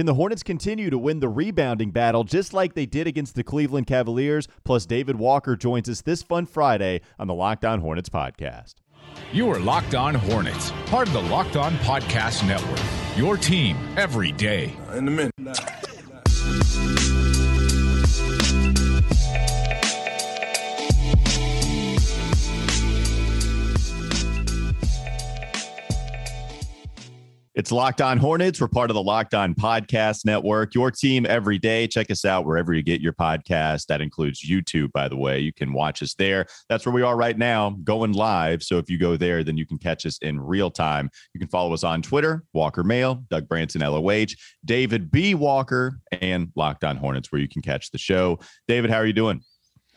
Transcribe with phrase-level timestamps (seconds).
[0.00, 3.44] Can the Hornets continue to win the rebounding battle just like they did against the
[3.44, 4.48] Cleveland Cavaliers?
[4.64, 8.76] Plus, David Walker joins us this fun Friday on the Locked On Hornets podcast.
[9.30, 12.80] You are Locked On Hornets, part of the Locked On Podcast Network.
[13.14, 14.74] Your team every day.
[14.94, 15.89] In a minute.
[27.56, 28.60] It's Locked On Hornets.
[28.60, 30.72] We're part of the Locked On Podcast Network.
[30.72, 31.88] Your team every day.
[31.88, 33.86] Check us out wherever you get your podcast.
[33.86, 35.40] That includes YouTube, by the way.
[35.40, 36.46] You can watch us there.
[36.68, 38.62] That's where we are right now, going live.
[38.62, 41.10] So if you go there, then you can catch us in real time.
[41.34, 44.26] You can follow us on Twitter, Walker Mail, Doug Branson, LOH,
[44.64, 45.34] David B.
[45.34, 48.38] Walker, and Locked On Hornets, where you can catch the show.
[48.68, 49.42] David, how are you doing?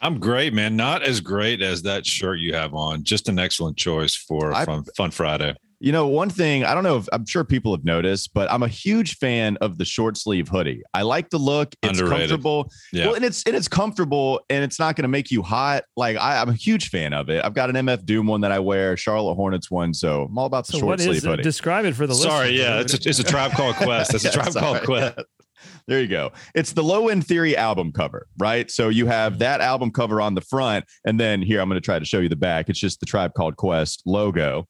[0.02, 0.76] I'm great, man.
[0.76, 3.04] Not as great as that shirt you have on.
[3.04, 5.56] Just an excellent choice for I, Fun, Fun Friday.
[5.84, 8.64] You know, one thing I don't know if I'm sure people have noticed, but I'm
[8.64, 10.82] a huge fan of the short sleeve hoodie.
[10.94, 11.76] I like the look.
[11.84, 12.30] It's Underrated.
[12.30, 12.72] comfortable.
[12.94, 13.08] Yeah.
[13.08, 15.84] Well, and it's and it's comfortable and it's not going to make you hot.
[15.98, 17.44] Like I, am a huge fan of it.
[17.44, 20.46] I've got an MF Doom one that I wear, Charlotte Hornets one, so I'm all
[20.46, 21.44] about the so short sleeve hoodie.
[21.44, 24.14] Describe it for the Sorry, yeah, it's a, it's a tribe called Quest.
[24.14, 25.20] It's a tribe called Quest.
[25.88, 26.32] There you go.
[26.56, 28.72] It's the Low End Theory album cover, right?
[28.72, 31.86] So you have that album cover on the front, and then here I'm going to
[31.86, 32.70] try to show you the back.
[32.70, 34.68] It's just the Tribe Called Quest logo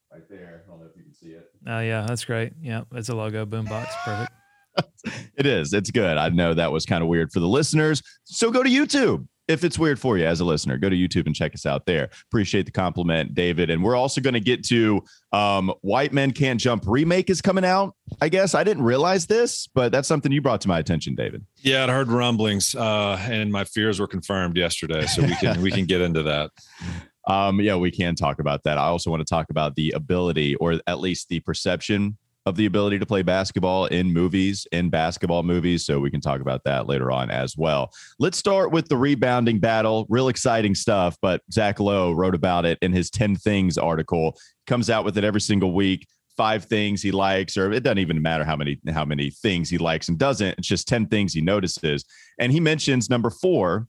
[1.66, 1.78] right there.
[1.78, 2.54] Oh yeah, that's great.
[2.62, 3.88] Yeah, it's a logo boombox.
[4.04, 4.32] Perfect.
[5.38, 5.74] it is.
[5.74, 6.18] It's good.
[6.18, 8.02] I know that was kind of weird for the listeners.
[8.24, 9.28] So go to YouTube.
[9.50, 11.86] If it's weird for you as a listener, go to YouTube and check us out
[11.86, 12.10] there.
[12.30, 13.70] Appreciate the compliment, David.
[13.70, 17.66] And we're also going to get to um, White Men Can't Jump remake is coming
[17.66, 17.94] out.
[18.22, 21.46] I guess I didn't realize this, but that's something you brought to my attention, David.
[21.58, 25.06] Yeah, I heard rumblings, uh, and my fears were confirmed yesterday.
[25.08, 26.52] So we can we can get into that.
[27.28, 28.78] Um, yeah, we can talk about that.
[28.78, 32.66] I also want to talk about the ability, or at least the perception of the
[32.66, 35.86] ability to play basketball in movies, in basketball movies.
[35.86, 37.92] So we can talk about that later on as well.
[38.20, 40.06] Let's start with the rebounding battle.
[40.10, 44.38] Real exciting stuff, but Zach Lowe wrote about it in his 10 Things article.
[44.68, 46.08] Comes out with it every single week.
[46.36, 49.78] Five things he likes, or it doesn't even matter how many how many things he
[49.78, 50.58] likes and doesn't.
[50.58, 52.06] It's just 10 things he notices.
[52.40, 53.88] And he mentions number four,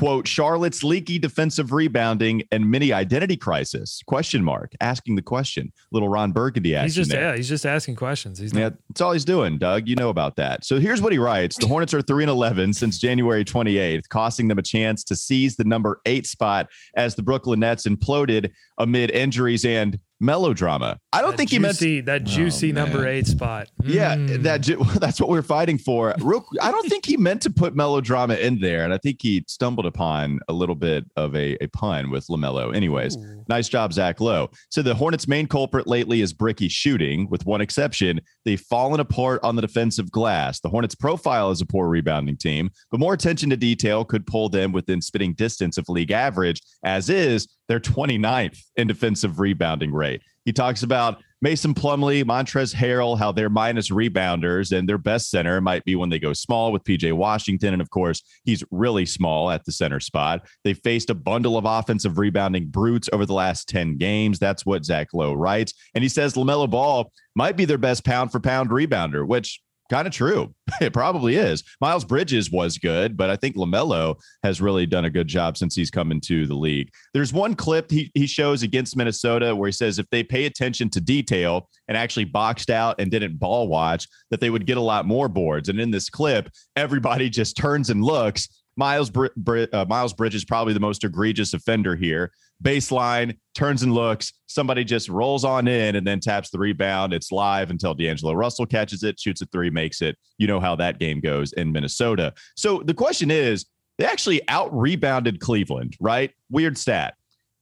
[0.00, 4.02] quote charlotte's leaky defensive rebounding and mini identity crisis?
[4.06, 4.72] Question mark.
[4.80, 5.72] Asking the question.
[5.92, 7.30] Little ron burgundy he's just there.
[7.30, 8.38] yeah he's just asking questions.
[8.38, 9.86] He's not- yeah that's all he's doing doug.
[9.88, 10.64] You know about that.
[10.64, 11.58] So here's what he writes.
[11.58, 15.56] The hornets are 3 and 11 since january 28th costing them a chance to seize
[15.56, 20.98] the number eight spot as the brooklyn nets imploded amid injuries and melodrama.
[21.12, 23.68] I don't that think juicy, he meant that juicy oh, number eight spot.
[23.82, 24.42] Yeah, mm.
[24.42, 24.62] that
[25.00, 26.14] that's what we're fighting for.
[26.20, 29.44] Real, I don't think he meant to put melodrama in there, and I think he
[29.48, 32.74] stumbled upon a little bit of a, a pun with Lamelo.
[32.74, 33.44] Anyways, Ooh.
[33.48, 34.50] nice job, Zach Lowe.
[34.68, 38.20] So the Hornets' main culprit lately is Bricky shooting, with one exception.
[38.44, 40.60] They've fallen apart on the defensive glass.
[40.60, 44.48] The Hornets' profile is a poor rebounding team, but more attention to detail could pull
[44.48, 46.60] them within spitting distance of league average.
[46.84, 50.22] As is, they're 29th in defensive rebounding rate.
[50.44, 55.60] He talks about Mason Plumlee, Montrezl Harrell, how they're minus rebounders and their best center
[55.60, 57.72] might be when they go small with PJ Washington.
[57.72, 60.48] And of course, he's really small at the center spot.
[60.64, 64.40] They faced a bundle of offensive rebounding brutes over the last 10 games.
[64.40, 65.72] That's what Zach Lowe writes.
[65.94, 69.60] And he says LaMelo Ball might be their best pound for pound rebounder, which
[69.90, 70.54] kind of true.
[70.80, 71.62] It probably is.
[71.80, 75.74] Miles Bridges was good, but I think LaMelo has really done a good job since
[75.74, 76.90] he's come into the league.
[77.12, 80.88] There's one clip he, he shows against Minnesota where he says if they pay attention
[80.90, 84.80] to detail and actually boxed out and didn't ball watch, that they would get a
[84.80, 85.68] lot more boards.
[85.68, 88.48] And in this clip, everybody just turns and looks.
[88.76, 92.30] Miles Br- Br- uh, Miles Bridges probably the most egregious offender here
[92.62, 94.32] baseline, turns and looks.
[94.46, 97.12] Somebody just rolls on in and then taps the rebound.
[97.12, 100.16] It's live until D'Angelo Russell catches it, shoots a three, makes it.
[100.38, 102.34] You know how that game goes in Minnesota.
[102.56, 103.66] So the question is
[103.98, 106.32] they actually out rebounded Cleveland, right?
[106.50, 107.14] Weird stat.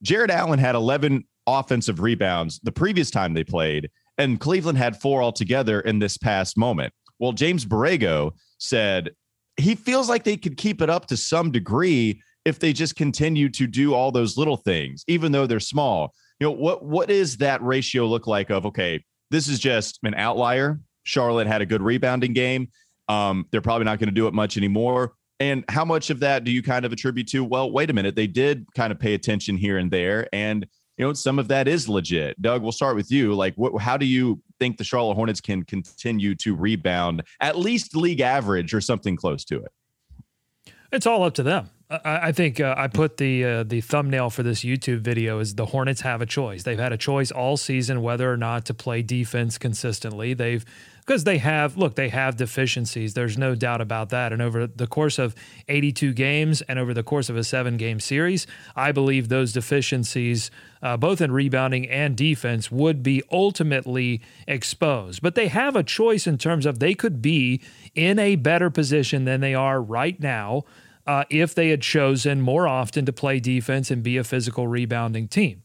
[0.02, 5.22] Jarrett Allen had 11 offensive rebounds the previous time they played, and Cleveland had four
[5.22, 6.92] altogether in this past moment.
[7.18, 9.10] Well, James Borrego said
[9.56, 13.48] he feels like they could keep it up to some degree if they just continue
[13.50, 16.14] to do all those little things, even though they're small.
[16.40, 20.14] You know, what what is that ratio look like of okay, this is just an
[20.14, 20.80] outlier.
[21.04, 22.68] Charlotte had a good rebounding game.
[23.08, 25.12] Um, they're probably not going to do it much anymore.
[25.40, 27.44] And how much of that do you kind of attribute to?
[27.44, 30.66] Well, wait a minute, they did kind of pay attention here and there, and
[30.96, 32.40] you know some of that is legit.
[32.42, 33.34] Doug, we'll start with you.
[33.34, 37.94] Like, what, how do you think the Charlotte Hornets can continue to rebound at least
[37.94, 40.72] league average or something close to it?
[40.90, 41.70] It's all up to them.
[41.90, 45.54] I, I think uh, I put the uh, the thumbnail for this YouTube video is
[45.54, 46.62] the Hornets have a choice.
[46.62, 50.34] They've had a choice all season whether or not to play defense consistently.
[50.34, 50.64] They've
[51.08, 54.86] because they have look they have deficiencies there's no doubt about that and over the
[54.86, 55.34] course of
[55.66, 58.46] 82 games and over the course of a seven game series
[58.76, 60.50] i believe those deficiencies
[60.82, 66.26] uh, both in rebounding and defense would be ultimately exposed but they have a choice
[66.26, 67.62] in terms of they could be
[67.94, 70.62] in a better position than they are right now
[71.08, 75.26] uh, if they had chosen more often to play defense and be a physical rebounding
[75.26, 75.62] team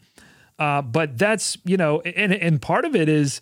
[0.58, 3.40] uh, but that's you know and, and part of it is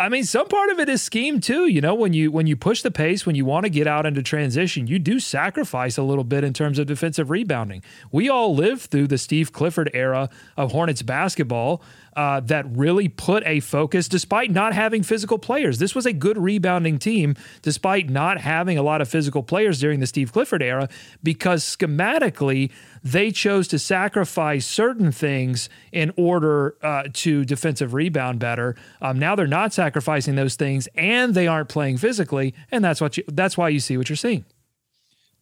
[0.00, 1.66] I mean, some part of it is scheme too.
[1.66, 4.06] You know, when you when you push the pace, when you want to get out
[4.06, 7.82] into transition, you do sacrifice a little bit in terms of defensive rebounding.
[8.10, 11.82] We all lived through the Steve Clifford era of Hornets basketball,
[12.16, 15.78] uh, that really put a focus despite not having physical players.
[15.78, 20.00] This was a good rebounding team despite not having a lot of physical players during
[20.00, 20.88] the Steve Clifford era
[21.22, 22.72] because schematically
[23.04, 28.74] they chose to sacrifice certain things in order uh, to defensive rebound better.
[29.00, 33.16] Um, now they're not sacrificing those things and they aren't playing physically, and that's what
[33.16, 34.44] you, that's why you see what you're seeing.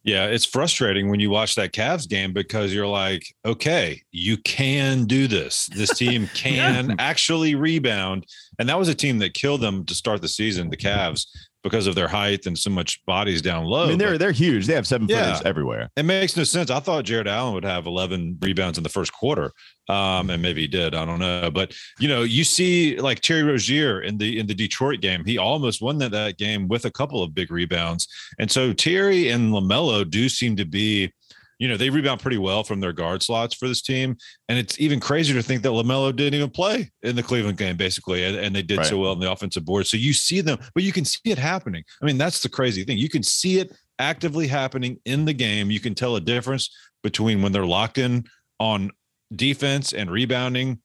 [0.05, 5.05] Yeah, it's frustrating when you watch that Cavs game because you're like, okay, you can
[5.05, 5.67] do this.
[5.75, 6.95] This team can yeah.
[6.99, 8.27] actually rebound.
[8.59, 11.25] And that was a team that killed them to start the season, the Cavs
[11.65, 13.85] because of their height and so much bodies down low.
[13.85, 14.67] I mean, they're but, they're huge.
[14.67, 15.89] They have seven yeah, footers everywhere.
[15.95, 16.69] It makes no sense.
[16.69, 19.51] I thought Jarrett Allen would have 11 rebounds in the first quarter,
[19.89, 20.93] um, and maybe he did.
[20.93, 24.53] I don't know, but you know, you see like Terry Rozier in the in the
[24.53, 25.25] Detroit game.
[25.25, 28.07] He almost won that that game with a couple of big rebounds,
[28.37, 31.11] and so Terry and Lamelo do seem to be
[31.59, 34.17] you know, they rebound pretty well from their guard slots for this team.
[34.49, 37.77] And it's even crazier to think that LaMelo didn't even play in the Cleveland game,
[37.77, 38.23] basically.
[38.25, 38.87] And, and they did right.
[38.87, 39.87] so well on the offensive board.
[39.87, 41.83] So you see them, but you can see it happening.
[42.01, 42.97] I mean, that's the crazy thing.
[42.97, 45.71] You can see it actively happening in the game.
[45.71, 46.69] You can tell a difference
[47.03, 48.25] between when they're locked in
[48.59, 48.91] on
[49.35, 50.79] defense and rebounding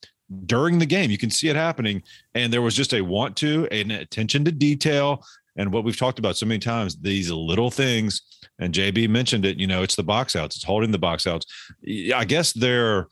[0.47, 1.11] during the game.
[1.11, 2.03] You can see it happening.
[2.35, 5.25] And there was just a want to, an attention to detail,
[5.61, 8.23] and what we've talked about so many times, these little things,
[8.59, 11.45] and JB mentioned it, you know, it's the box outs, it's holding the box outs.
[12.15, 13.09] I guess they're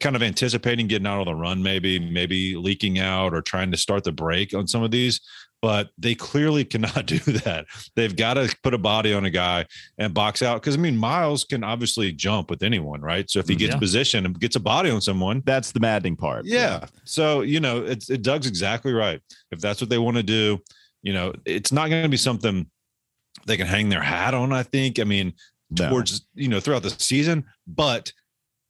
[0.00, 3.76] kind of anticipating getting out on the run, maybe, maybe leaking out or trying to
[3.76, 5.20] start the break on some of these,
[5.60, 7.66] but they clearly cannot do that.
[7.96, 9.66] They've got to put a body on a guy
[9.98, 10.62] and box out.
[10.62, 13.28] Cause I mean, Miles can obviously jump with anyone, right?
[13.28, 13.78] So if he mm, gets yeah.
[13.78, 16.46] position and gets a body on someone, that's the maddening part.
[16.46, 16.80] Yeah.
[16.80, 16.86] yeah.
[17.04, 19.20] So, you know, it's, it, Doug's exactly right.
[19.50, 20.62] If that's what they want to do,
[21.02, 22.68] you know, it's not going to be something
[23.46, 24.52] they can hang their hat on.
[24.52, 24.98] I think.
[24.98, 25.34] I mean,
[25.74, 26.42] towards no.
[26.42, 28.12] you know throughout the season, but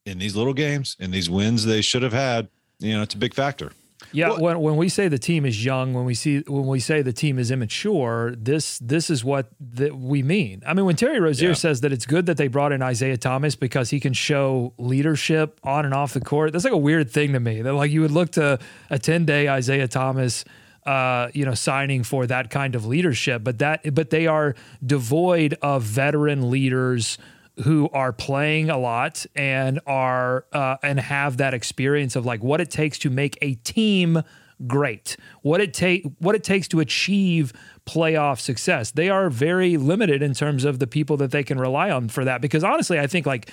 [0.07, 2.49] in these little games, in these wins they should have had,
[2.79, 3.73] you know, it's a big factor.
[4.13, 6.81] Yeah, well, when when we say the team is young, when we see when we
[6.81, 10.63] say the team is immature, this this is what that we mean.
[10.67, 11.55] I mean, when Terry Rozier yeah.
[11.55, 15.61] says that it's good that they brought in Isaiah Thomas because he can show leadership
[15.63, 17.63] on and off the court, that's like a weird thing to me.
[17.63, 20.45] That like you would look to a ten day Isaiah Thomas
[20.91, 23.45] uh, you know, signing for that kind of leadership.
[23.45, 27.17] But that, but they are devoid of veteran leaders
[27.63, 32.61] who are playing a lot and are uh, and have that experience of like what
[32.61, 34.21] it takes to make a team
[34.67, 37.53] great, what it take what it takes to achieve
[37.87, 38.91] playoff success.
[38.91, 42.25] They are very limited in terms of the people that they can rely on for
[42.25, 42.41] that.
[42.41, 43.49] Because honestly, I think like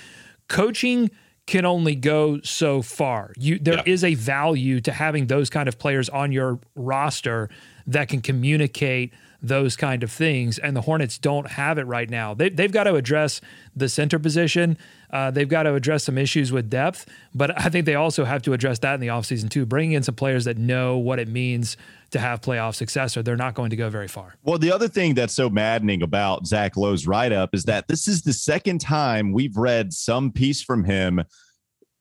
[0.48, 1.08] coaching
[1.48, 3.32] can only go so far.
[3.38, 3.82] You there yeah.
[3.86, 7.48] is a value to having those kind of players on your roster
[7.86, 10.58] that can communicate those kind of things.
[10.58, 12.34] And the Hornets don't have it right now.
[12.34, 13.40] They, they've got to address
[13.74, 14.76] the center position.
[15.10, 17.06] Uh, they've got to address some issues with depth.
[17.34, 20.02] But I think they also have to address that in the offseason, too, bringing in
[20.02, 21.76] some players that know what it means
[22.10, 24.34] to have playoff success, or they're not going to go very far.
[24.42, 28.08] Well, the other thing that's so maddening about Zach Lowe's write up is that this
[28.08, 31.24] is the second time we've read some piece from him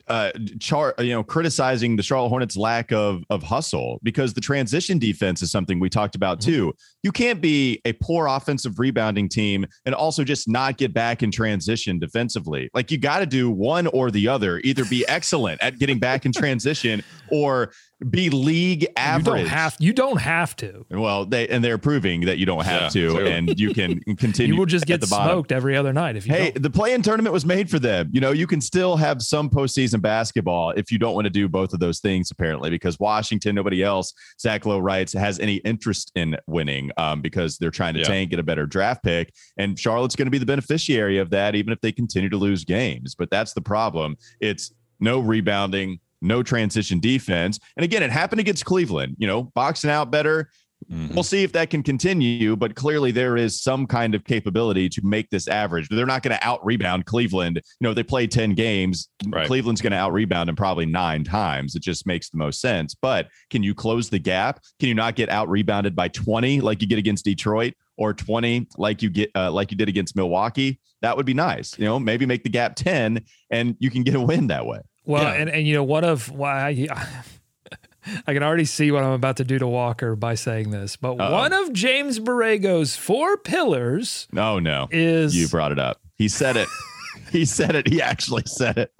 [0.07, 4.99] uh, char, you know, criticizing the Charlotte Hornets' lack of of hustle because the transition
[4.99, 6.51] defense is something we talked about mm-hmm.
[6.51, 6.73] too.
[7.03, 11.31] You can't be a poor offensive rebounding team and also just not get back in
[11.31, 12.69] transition defensively.
[12.73, 14.59] Like you got to do one or the other.
[14.63, 17.71] Either be excellent at getting back in transition or
[18.09, 19.25] be league average.
[19.25, 20.85] You don't have you don't have to.
[20.91, 23.27] Well, they and they're proving that you don't have yeah, to, true.
[23.27, 24.53] and you can continue.
[24.53, 26.33] you will just get the smoked every other night if you.
[26.33, 26.61] Hey, don't.
[26.61, 28.09] the play-in tournament was made for them.
[28.13, 31.49] You know, you can still have some postseason basketball if you don't want to do
[31.49, 32.29] both of those things.
[32.29, 37.57] Apparently, because Washington, nobody else, Zach Lowe writes, has any interest in winning um, because
[37.57, 38.07] they're trying to yeah.
[38.07, 41.55] tank, get a better draft pick, and Charlotte's going to be the beneficiary of that,
[41.55, 43.15] even if they continue to lose games.
[43.15, 44.17] But that's the problem.
[44.39, 47.59] It's no rebounding no transition defense.
[47.75, 50.49] And again, it happened against Cleveland, you know, boxing out better.
[50.91, 51.15] Mm-hmm.
[51.15, 55.01] We'll see if that can continue, but clearly there is some kind of capability to
[55.03, 55.89] make this average.
[55.89, 57.57] They're not going to out rebound Cleveland.
[57.57, 59.09] You know, they play 10 games.
[59.27, 59.47] Right.
[59.47, 61.75] Cleveland's going to out rebound them probably nine times.
[61.75, 62.95] It just makes the most sense.
[62.95, 64.61] But can you close the gap?
[64.79, 68.67] Can you not get out rebounded by 20 like you get against Detroit or 20
[68.77, 70.79] like you get uh, like you did against Milwaukee?
[71.01, 71.77] That would be nice.
[71.77, 74.79] You know, maybe make the gap 10 and you can get a win that way.
[75.07, 75.33] Well, yeah.
[75.33, 76.67] and, and you know, one of why
[78.27, 81.13] I can already see what I'm about to do to Walker by saying this, but
[81.13, 81.31] Uh-oh.
[81.31, 84.27] one of James Borrego's four pillars.
[84.33, 86.01] No, no, is you brought it up.
[86.15, 86.67] He said it.
[87.31, 87.87] he said it.
[87.87, 88.93] He actually said it.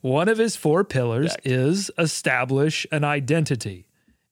[0.00, 3.86] One of his four pillars is establish an identity.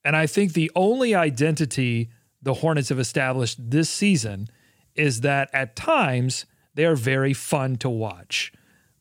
[0.04, 2.11] And I think the only identity
[2.42, 4.49] the Hornets have established this season
[4.94, 8.52] is that at times they are very fun to watch.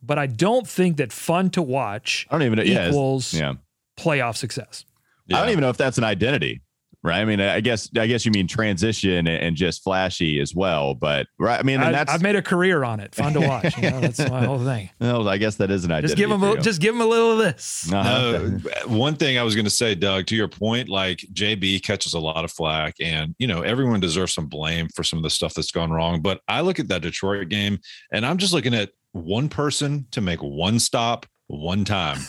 [0.05, 3.53] But I don't think that fun to watch I don't even know, equals yeah,
[3.97, 4.85] playoff success.
[5.27, 5.37] Yeah.
[5.37, 6.61] I don't even know if that's an identity,
[7.01, 7.19] right?
[7.19, 11.25] I mean, I guess I guess you mean transition and just flashy as well, but
[11.39, 11.59] right?
[11.59, 13.15] I mean, I, that's I've made a career on it.
[13.15, 13.75] Fun to watch.
[13.77, 14.89] You know, that's my whole thing.
[14.99, 16.07] Well, I guess that is an identity.
[16.09, 17.91] Just give them, a, just give them a little of this.
[17.91, 18.49] Uh-huh.
[18.87, 22.13] No, one thing I was going to say, Doug, to your point, like JB catches
[22.13, 25.29] a lot of flack, and you know everyone deserves some blame for some of the
[25.29, 26.21] stuff that's gone wrong.
[26.21, 27.79] But I look at that Detroit game,
[28.11, 32.19] and I'm just looking at one person to make one stop one time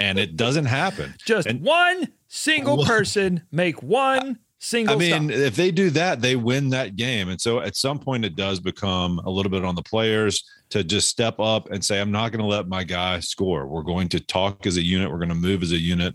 [0.00, 1.14] and it doesn't happen.
[1.26, 4.94] Just and, one single person make one single.
[4.94, 5.38] I mean, stop.
[5.38, 7.28] if they do that, they win that game.
[7.28, 10.84] And so at some point, it does become a little bit on the players to
[10.84, 13.66] just step up and say, "I'm not going to let my guy score.
[13.66, 15.10] We're going to talk as a unit.
[15.10, 16.14] We're going to move as a unit."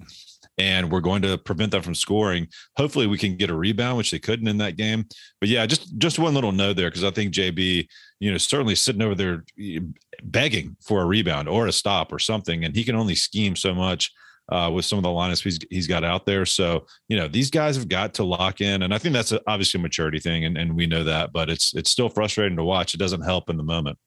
[0.57, 2.47] and we're going to prevent them from scoring.
[2.77, 5.05] Hopefully, we can get a rebound, which they couldn't in that game.
[5.39, 7.87] But yeah, just just one little note there because I think JB,
[8.19, 9.43] you know, certainly sitting over there
[10.23, 13.73] begging for a rebound or a stop or something, and he can only scheme so
[13.73, 14.11] much
[14.49, 16.45] uh, with some of the lineups he's, he's got out there.
[16.45, 19.41] So you know these guys have got to lock in, and I think that's a,
[19.47, 21.33] obviously a maturity thing, and, and we know that.
[21.33, 22.93] But it's it's still frustrating to watch.
[22.93, 23.97] It doesn't help in the moment.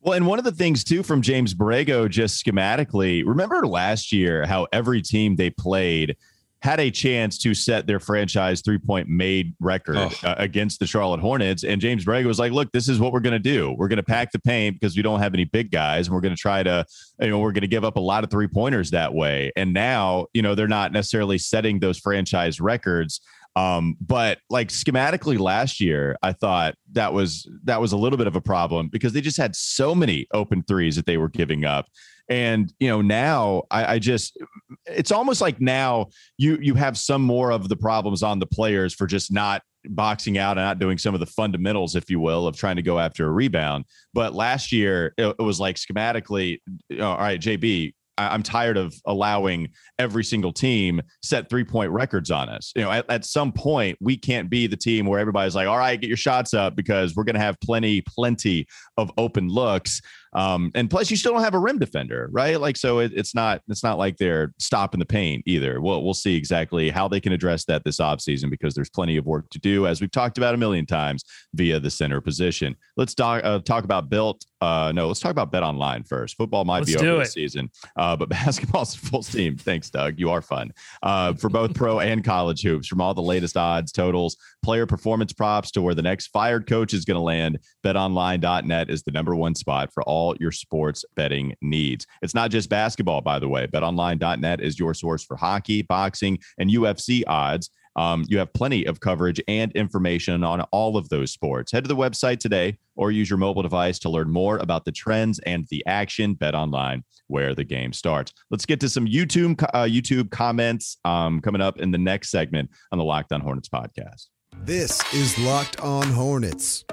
[0.00, 4.44] Well, and one of the things too from James Borrego, just schematically, remember last year
[4.44, 6.16] how every team they played
[6.62, 10.10] had a chance to set their franchise three point made record oh.
[10.22, 11.64] uh, against the Charlotte Hornets.
[11.64, 13.74] And James Borrego was like, look, this is what we're going to do.
[13.76, 16.06] We're going to pack the paint because we don't have any big guys.
[16.06, 16.86] And we're going to try to,
[17.20, 19.50] you know, we're going to give up a lot of three pointers that way.
[19.56, 23.20] And now, you know, they're not necessarily setting those franchise records.
[23.56, 28.26] Um, but like schematically last year, I thought that was that was a little bit
[28.26, 31.64] of a problem because they just had so many open threes that they were giving
[31.64, 31.86] up.
[32.32, 34.38] And you know, now I, I, just
[34.86, 36.06] it's almost like now
[36.38, 40.38] you you have some more of the problems on the players for just not boxing
[40.38, 42.98] out and not doing some of the fundamentals, if you will, of trying to go
[42.98, 43.84] after a rebound.
[44.14, 48.78] But last year it, it was like schematically, you know, all right, JB, I'm tired
[48.78, 52.72] of allowing every single team set three point records on us.
[52.74, 55.78] You know, at, at, some point, we can't be the team where everybody's like, all
[55.78, 60.00] right, get your shots up because we're going to have plenty, plenty of open looks.
[60.34, 62.60] Um, and plus, you still don't have a rim defender, right?
[62.60, 65.80] Like, so it, it's not it's not like they're stopping the paint either.
[65.80, 69.26] We'll we'll see exactly how they can address that this offseason because there's plenty of
[69.26, 71.24] work to do, as we've talked about a million times
[71.54, 72.76] via the center position.
[72.96, 74.44] Let's talk uh, talk about built.
[74.60, 76.36] Uh, no, let's talk about Bet Online first.
[76.36, 79.56] Football might let's be over this season, uh, but basketball's full steam.
[79.56, 80.18] Thanks, Doug.
[80.18, 80.72] You are fun
[81.02, 82.86] uh, for both pro and college hoops.
[82.86, 86.94] From all the latest odds, totals, player performance props to where the next fired coach
[86.94, 87.58] is going to land.
[87.84, 92.06] BetOnline.net is the number one spot for all all your sports betting needs.
[92.22, 93.66] It's not just basketball, by the way.
[93.66, 97.70] BetOnline.net is your source for hockey, boxing, and UFC odds.
[97.96, 101.72] Um, you have plenty of coverage and information on all of those sports.
[101.72, 104.92] Head to the website today or use your mobile device to learn more about the
[104.92, 106.34] trends and the action.
[106.34, 108.32] Bet online where the game starts.
[108.50, 112.70] Let's get to some YouTube uh, YouTube comments um, coming up in the next segment
[112.92, 114.28] on the Locked On Hornets podcast.
[114.64, 116.84] This is Locked On Hornets.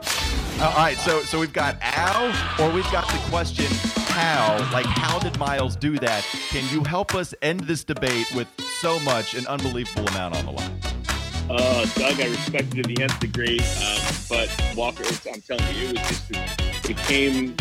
[0.59, 2.27] Uh, all right, so so we've got Al,
[2.59, 3.65] or we've got the question
[4.09, 4.57] how.
[4.73, 6.23] Like, how did Miles do that?
[6.49, 8.47] Can you help us end this debate with
[8.81, 10.79] so much, an unbelievable amount on the line?
[11.49, 15.03] Uh, Doug, I respect you to the nth degree, um, but Walker,
[15.33, 17.55] I'm telling you, it was just it came.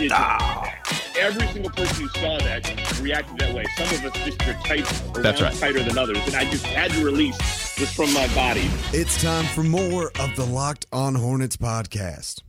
[0.00, 0.99] It, ah.
[1.20, 3.64] Every single person who saw that reacted that way.
[3.76, 4.84] Some of us just are tight,
[5.22, 5.54] That's right.
[5.54, 7.36] tighter than others, and I just had to release
[7.76, 8.70] this from my body.
[8.94, 12.40] It's time for more of the Locked On Hornets podcast.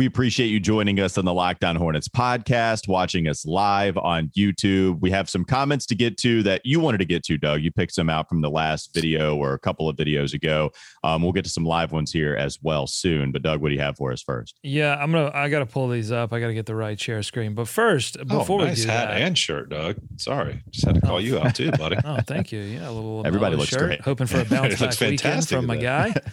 [0.00, 4.28] We appreciate you joining us on the Locked On Hornets podcast, watching us live on
[4.28, 4.98] YouTube.
[5.02, 7.60] We have some comments to get to that you wanted to get to, Doug.
[7.60, 10.70] You picked some out from the last video or a couple of videos ago.
[11.04, 13.30] Um, we'll get to some live ones here as well soon.
[13.30, 14.58] But Doug, what do you have for us first?
[14.62, 15.32] Yeah, I'm gonna.
[15.34, 16.32] I gotta pull these up.
[16.32, 17.52] I gotta get the right share screen.
[17.52, 19.96] But first, before oh, nice we do hat that, and shirt, Doug.
[20.16, 21.98] Sorry, just had to call you out too, buddy.
[22.06, 22.60] oh, thank you.
[22.60, 23.80] Yeah, a little Everybody looks shirt.
[23.80, 24.00] great.
[24.00, 26.14] Hoping for a Everybody bounce looks back weekend fantastic from my guy.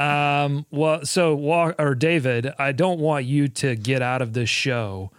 [0.00, 1.36] Um, well, so
[1.78, 5.10] or David, I don't want you to get out of this show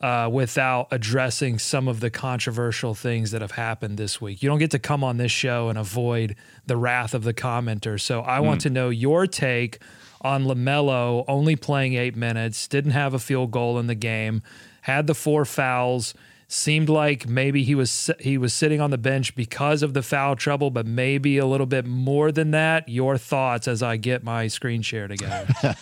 [0.00, 4.42] uh, without addressing some of the controversial things that have happened this week.
[4.42, 7.98] You don't get to come on this show and avoid the wrath of the commenter.
[7.98, 9.78] So I want to know your take
[10.20, 14.42] on Lamelo only playing eight minutes, didn't have a field goal in the game,
[14.82, 16.12] had the four fouls.
[16.48, 20.36] Seemed like maybe he was he was sitting on the bench because of the foul
[20.36, 22.88] trouble, but maybe a little bit more than that.
[22.88, 25.48] Your thoughts as I get my screen share together.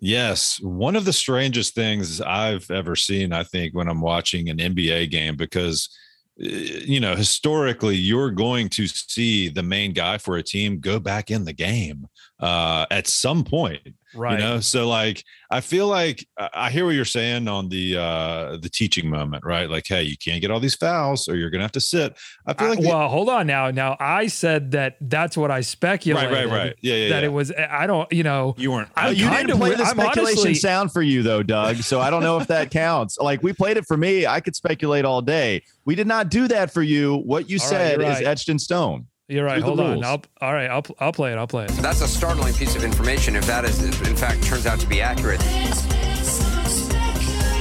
[0.00, 4.58] Yes, one of the strangest things I've ever seen, I think, when I'm watching an
[4.58, 5.88] NBA game, because
[6.40, 11.00] uh, you know, historically, you're going to see the main guy for a team go
[11.00, 12.06] back in the game
[12.38, 13.80] uh, at some point.
[14.14, 14.38] Right.
[14.38, 17.96] You know, so like I feel like I I hear what you're saying on the
[17.96, 19.68] uh the teaching moment, right?
[19.70, 22.16] Like, hey, you can't get all these fouls, or you're gonna have to sit.
[22.46, 23.70] I feel I- like the- well, hold on now.
[23.70, 26.30] Now I said that that's what I speculated.
[26.30, 26.74] right, right, right.
[26.82, 27.08] Yeah, yeah.
[27.10, 27.26] That yeah.
[27.26, 27.52] it was.
[27.52, 28.10] I don't.
[28.12, 28.54] You know.
[28.58, 28.88] you weren't.
[28.96, 31.76] I'm you didn't play the speculation honestly- sound for you though, Doug.
[31.76, 33.16] So I don't know if that counts.
[33.28, 35.62] Like we played it for me, I could speculate all day.
[35.84, 37.16] We did not do that for you.
[37.16, 39.06] What you All right, said you're is etched in stone.
[39.28, 39.56] You're right.
[39.56, 40.04] Do the Hold on.
[40.04, 40.70] I'll, all right.
[40.70, 41.36] I'll, I'll play it.
[41.38, 41.70] I'll play it.
[41.82, 45.00] That's a startling piece of information if that is, in fact, turns out to be
[45.02, 45.40] accurate.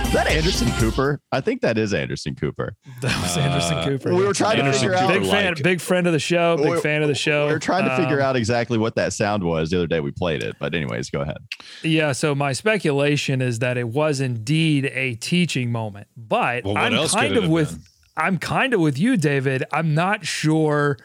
[0.08, 1.20] Is that Anderson Cooper?
[1.34, 2.74] I think that is Anderson Cooper.
[3.02, 4.16] That was Uh, Anderson Cooper.
[4.16, 5.54] we were trying to Anderson figure out- Big fan.
[5.56, 6.56] like- Big friend of the show.
[6.56, 7.48] Big We're- fan of the show.
[7.48, 10.00] We were trying to figure Um, out exactly what that sound was the other day
[10.00, 10.56] we played it.
[10.60, 11.38] But anyways, go ahead.
[11.84, 12.14] Yeah.
[12.14, 17.36] So my speculation is that it was indeed a teaching moment, but Well, I'm kind
[17.36, 17.72] of with.
[17.72, 17.82] been?
[18.16, 19.66] I'm kind of with you, David.
[19.74, 20.98] I'm not sure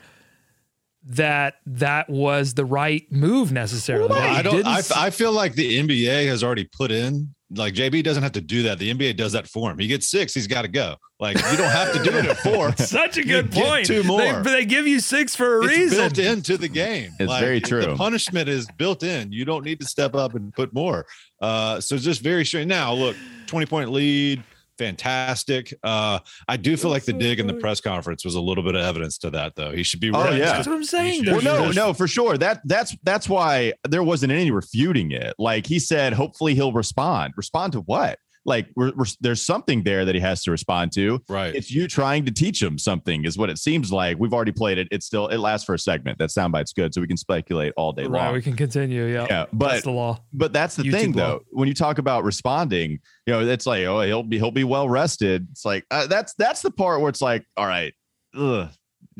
[1.04, 4.08] that that was the right move necessarily.
[4.08, 4.54] Well, I don't.
[4.56, 7.34] didn't I, s- I feel like the NBA has already put in.
[7.54, 8.78] Like JB doesn't have to do that.
[8.78, 9.78] The NBA does that for him.
[9.78, 10.32] He gets six.
[10.32, 10.96] He's got to go.
[11.20, 12.74] Like you don't have to do it at four.
[12.78, 13.86] Such a You good get point.
[13.86, 14.20] two more.
[14.42, 15.98] They, they give you six for a It's reason.
[15.98, 17.10] built into the game.
[17.20, 17.82] It's very true.
[17.82, 19.32] The punishment is built in.
[19.32, 21.04] You don't need to step up and put more.
[21.42, 22.68] Uh, so just very strange.
[22.68, 23.16] Now, look,
[23.48, 24.42] 20 point lead,
[24.78, 25.74] fantastic.
[25.82, 28.74] Uh, I do feel like the dig in the press conference was a little bit
[28.74, 29.72] of evidence to that, though.
[29.72, 30.10] He should be.
[30.10, 30.34] Oh, right.
[30.34, 30.52] yeah.
[30.52, 31.24] That's what I'm saying.
[31.26, 32.38] Well, Well, no, no, for sure.
[32.38, 35.34] That that's that's why there wasn't any refuting it.
[35.38, 37.34] Like he said, hopefully he'll respond.
[37.36, 38.18] Respond to what?
[38.44, 41.22] Like we're, we're, there's something there that he has to respond to.
[41.28, 41.54] Right.
[41.54, 44.18] It's you trying to teach him something, is what it seems like.
[44.18, 44.88] We've already played it.
[44.90, 46.18] It's still it lasts for a segment.
[46.18, 48.34] That soundbite's good, so we can speculate all day Right, long.
[48.34, 49.04] we can continue.
[49.04, 50.18] Yeah, yeah, but that's the law.
[50.32, 51.26] but that's the YouTube thing, law.
[51.26, 51.40] though.
[51.52, 54.88] When you talk about responding, you know, it's like, oh, he'll be he'll be well
[54.88, 55.46] rested.
[55.52, 57.94] It's like uh, that's that's the part where it's like, all right,
[58.36, 58.68] ugh,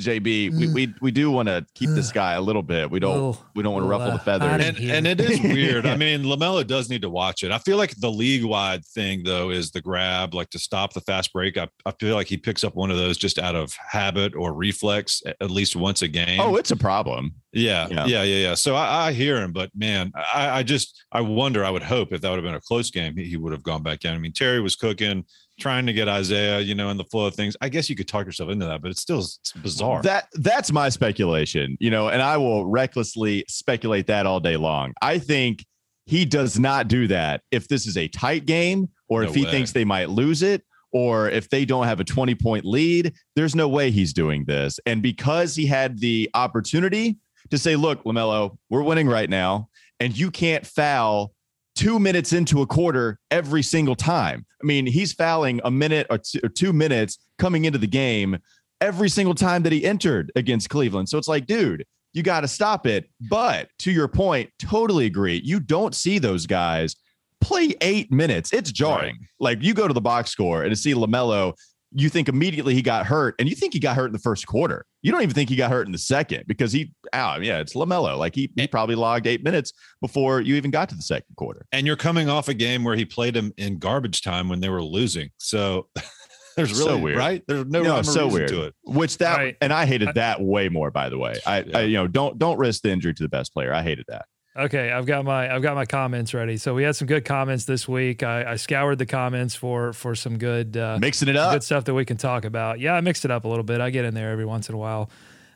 [0.01, 0.75] JB, we Mm.
[0.75, 2.91] we, we do want to keep this guy a little bit.
[2.91, 4.65] We don't Little- we don't want to little, ruffle the feathers.
[4.67, 5.87] and, and it is weird.
[5.87, 7.51] I mean, LaMelo does need to watch it.
[7.51, 11.01] I feel like the league wide thing though is the grab, like to stop the
[11.03, 11.57] fast break.
[11.59, 14.53] I, I feel like he picks up one of those just out of habit or
[14.55, 16.41] reflex at- at least once a game.
[16.41, 17.35] oh, it's a problem.
[17.53, 18.07] yeah, yeah.
[18.07, 18.55] yeah, yeah, yeah.
[18.55, 21.65] So I, I hear him, but man, I, I just I wonder.
[21.65, 23.63] I would hope if that would have been a close game, he, he would have
[23.63, 24.15] gone back down.
[24.15, 25.25] I mean, Terry was cooking,
[25.61, 27.57] trying to get Isaiah, you know, in the flow of things.
[27.61, 30.03] I guess you could talk yourself into that, but it's still it's bizarre.
[30.03, 34.93] That that's my speculation, you know, and I will recklessly speculate that all day long.
[35.03, 35.65] I think
[36.07, 39.45] he does not do that if this is a tight game or No if he
[39.45, 39.51] way.
[39.51, 40.63] thinks they might lose it
[40.93, 43.15] or if they don't have a 20 point lead.
[43.37, 44.79] There's no way he's doing this.
[44.87, 47.17] And because he had the opportunity
[47.51, 49.69] to say, look, LaMelo, we're winning right now,
[50.01, 51.33] and you can't foul
[51.75, 54.45] two minutes into a quarter every single time.
[54.63, 58.39] I mean, he's fouling a minute or two, or two minutes coming into the game
[58.81, 61.09] every single time that he entered against Cleveland.
[61.09, 63.09] So it's like, dude, you got to stop it.
[63.31, 65.41] But to your point, totally agree.
[65.45, 66.97] You don't see those guys
[67.41, 68.53] play eight minutes.
[68.53, 69.27] It's jarring.
[69.41, 71.55] Like you go to the box score and to see LaMelo,
[71.95, 74.47] you think immediately he got hurt, and you think he got hurt in the first
[74.47, 74.85] quarter.
[75.03, 77.75] You don't even think he got hurt in the second because he, oh, yeah, it's
[77.75, 78.17] LaMelo.
[78.19, 81.67] Like he, he probably logged eight minutes before you even got to the second quarter.
[81.73, 84.69] and you're coming off a game where he played him in garbage time when they
[84.69, 85.31] were losing.
[85.39, 85.89] So
[86.57, 87.19] there's So really weird.
[87.19, 87.43] right.
[87.49, 88.49] There's no, No, so weird.
[88.49, 88.75] to it.
[88.85, 89.57] Which that, Right.
[89.61, 91.35] and I hated that way more, by the way.
[91.47, 91.79] I, Yeah.
[91.79, 93.73] I, you know, don't, don't risk the injury to the best player.
[93.73, 94.27] I hated that.
[94.55, 96.59] Okay, I've got my I've got my comments ready.
[96.59, 98.23] So we had some good comments this week.
[98.23, 101.53] I, I scoured the comments for for some good uh, Mixing it up.
[101.55, 102.79] good stuff that we can talk about.
[102.79, 103.81] Yeah, I mixed it up a little bit.
[103.81, 105.09] I get in there every once in a while.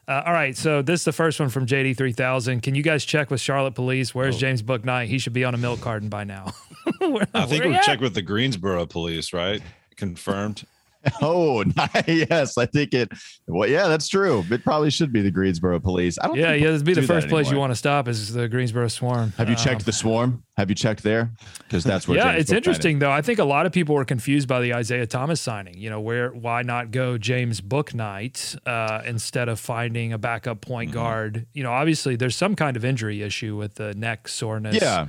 [0.08, 2.62] Uh, all right, so this is the first one from JD3000.
[2.62, 4.14] Can you guys check with Charlotte Police?
[4.14, 4.38] Where's Oh.
[4.38, 5.08] James Bouknight?
[5.08, 6.52] He should be on a milk carton by now.
[7.00, 7.82] Where- I think we at?
[7.82, 9.60] checked with the Greensboro police, right?
[9.96, 10.64] Confirmed.
[11.22, 11.64] Oh,
[12.06, 12.58] yes.
[12.58, 13.10] I think it.
[13.46, 14.44] Well, yeah, that's true.
[14.50, 16.18] It probably should be the Greensboro Police.
[16.20, 16.36] I don't.
[16.36, 16.70] Yeah, think yeah.
[16.72, 19.32] This be the first place you want to stop is the Greensboro Swarm.
[19.38, 20.42] Have you Um, checked the swarm?
[20.56, 21.30] Have you checked there?
[21.58, 22.16] Because that's where.
[22.16, 23.10] yeah, James it's interesting though.
[23.10, 25.76] I think a lot of people were confused by the Isaiah Thomas signing.
[25.78, 30.90] You know, where why not go James Bouknight uh, instead of finding a backup point
[30.90, 30.98] Mm-hmm.
[30.98, 31.46] guard?
[31.52, 34.76] You know, obviously there's some kind of injury issue with the neck soreness.
[34.80, 35.06] Yeah.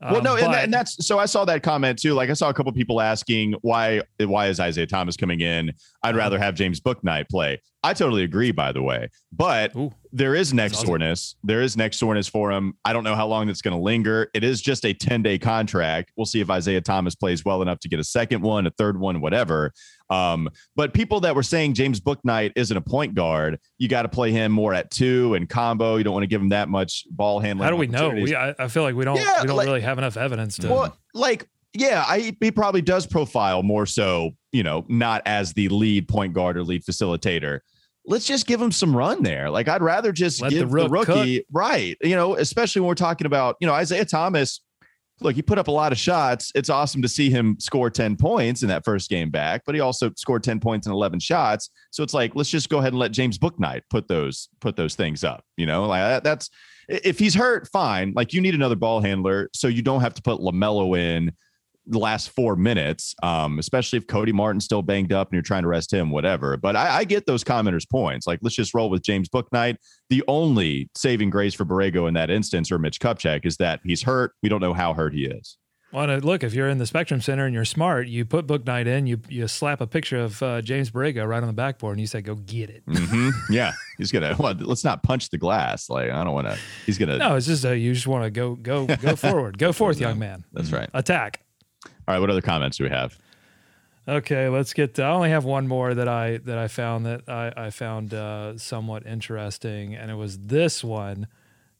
[0.00, 1.18] Well, Um, no, and, that, and that's so.
[1.18, 2.14] I saw that comment too.
[2.14, 5.72] Like I saw a couple people asking why why is Isaiah Thomas coming in?
[6.04, 7.60] I'd rather have James Bouknight play.
[7.84, 9.08] I totally agree, by the way.
[9.32, 9.92] But Ooh.
[10.12, 10.86] there is awesome.
[10.86, 11.36] soreness.
[11.44, 12.74] There is neck soreness for him.
[12.84, 14.28] I don't know how long that's going to linger.
[14.34, 16.12] It is just a 10 day contract.
[16.16, 18.98] We'll see if Isaiah Thomas plays well enough to get a second one, a third
[18.98, 19.72] one, whatever.
[20.10, 24.08] Um, but people that were saying James Bouknight isn't a point guard, you got to
[24.08, 25.96] play him more at two and combo.
[25.96, 27.64] You don't want to give him that much ball handling.
[27.66, 28.10] how do we know?
[28.10, 30.56] We I, I feel like we don't Yeah, we don't like- really have enough evidence
[30.58, 30.68] to.
[30.68, 35.68] Well, like, yeah, I he probably does profile more so, you know, not as the
[35.68, 37.60] lead point guard or lead facilitator.
[38.06, 39.50] Let's just give him some run there.
[39.50, 41.96] Like, I'd rather just Let the give the, rook rookie right.
[42.00, 44.60] You know, especially when we're talking about, you know, Isaiah Thomas.
[45.20, 46.52] Look, he put up a lot of shots.
[46.54, 49.80] It's awesome to see him score 10 points in that first game back, but he
[49.80, 51.70] also scored 10 points and 11 shots.
[51.90, 54.94] So it's like, let's just go ahead and let James Bouknight put those put those
[54.94, 55.44] things up.
[55.56, 56.50] You know, like that, that's
[56.88, 58.12] if he's hurt, fine.
[58.14, 61.32] Like you need another ball handler, so you don't have to put Lamelo in
[61.88, 65.62] the last four minutes, um, especially if Cody Martin's still banged up and you're trying
[65.62, 66.56] to rest him, whatever.
[66.56, 68.26] But I, I get those commenters' points.
[68.26, 69.76] Like, let's just roll with James Bouknight.
[70.10, 74.02] The only saving grace for Borrego in that instance, or Mitch Kupchak, is that he's
[74.02, 74.32] hurt.
[74.42, 75.56] We don't know how hurt he is.
[75.90, 78.86] Well, and look, if you're in the Spectrum Center and you're smart, you put Bouknight
[78.86, 82.00] in, you you slap a picture of uh, James Borrego right on the backboard, and
[82.02, 83.32] you say, "Go get it." Mhm.
[83.50, 84.36] Yeah, he's gonna.
[84.38, 85.88] Well, let's not punch the glass.
[85.88, 86.58] Like I don't want to.
[86.84, 87.16] He's gonna.
[87.16, 90.18] No, it's just uh, you just want to go go go forward, go forth, young
[90.18, 90.90] man, That's right.
[90.92, 91.40] attack.
[92.08, 92.20] All right.
[92.20, 93.16] What other comments do we have?
[94.08, 94.94] Okay, let's get.
[94.94, 98.14] To, I only have one more that I that I found that I I found
[98.14, 101.26] uh, somewhat interesting, and it was this one.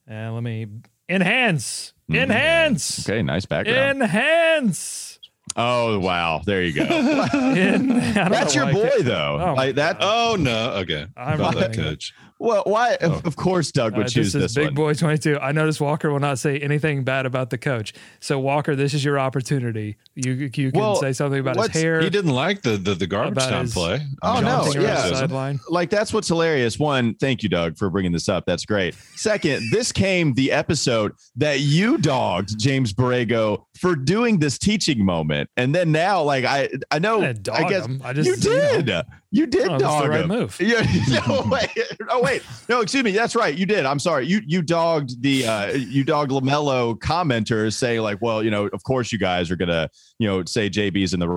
[0.06, 0.66] And let me
[1.08, 3.10] enhance, enhance, Mm-hmm.
[3.12, 4.02] Okay, nice background.
[4.02, 5.18] enhance.
[5.56, 6.82] oh wow, there you go.
[7.34, 9.38] In, That's your why boy can't- though.
[9.48, 9.96] Oh, like that.
[10.00, 10.72] Oh no.
[10.80, 11.06] Okay.
[11.16, 12.12] I'm About that coach.
[12.40, 12.96] Well, why?
[13.00, 13.14] Oh.
[13.14, 14.74] Of, of course, Doug would right, choose this is this, Big one.
[14.74, 15.38] Boy 22.
[15.38, 17.92] I notice Walker will not say anything bad about the coach.
[18.20, 19.96] So Walker, this is your opportunity.
[20.14, 22.00] You you can Well, say something about his hair.
[22.00, 24.00] He didn't like the the, the garbage About time his- play.
[24.22, 25.58] Oh, I no, Johnson around the yeah.
[25.68, 26.78] Like that's what's hilarious.
[26.78, 28.44] One, thank you, Doug, for bringing this up.
[28.46, 28.94] That's great.
[29.16, 35.48] Second, this came the episode that you dogged James Borrego for doing this teaching moment,
[35.56, 38.00] and then now, like I, I know, I I guess him.
[38.04, 38.82] I just you you know.
[38.82, 39.06] did.
[39.30, 40.28] You did Oh, that's the right him.
[40.28, 40.60] move.
[40.60, 40.86] Yeah.
[41.28, 41.70] No wait.
[42.08, 42.42] Oh wait.
[42.68, 43.12] No, excuse me.
[43.12, 43.54] That's right.
[43.54, 43.84] You did.
[43.86, 44.26] I'm sorry.
[44.26, 48.82] You you dogged the uh you dogged Lamelo commenters saying like, well, you know, of
[48.84, 49.88] course you guys are gonna
[50.18, 51.28] you know say JB's in the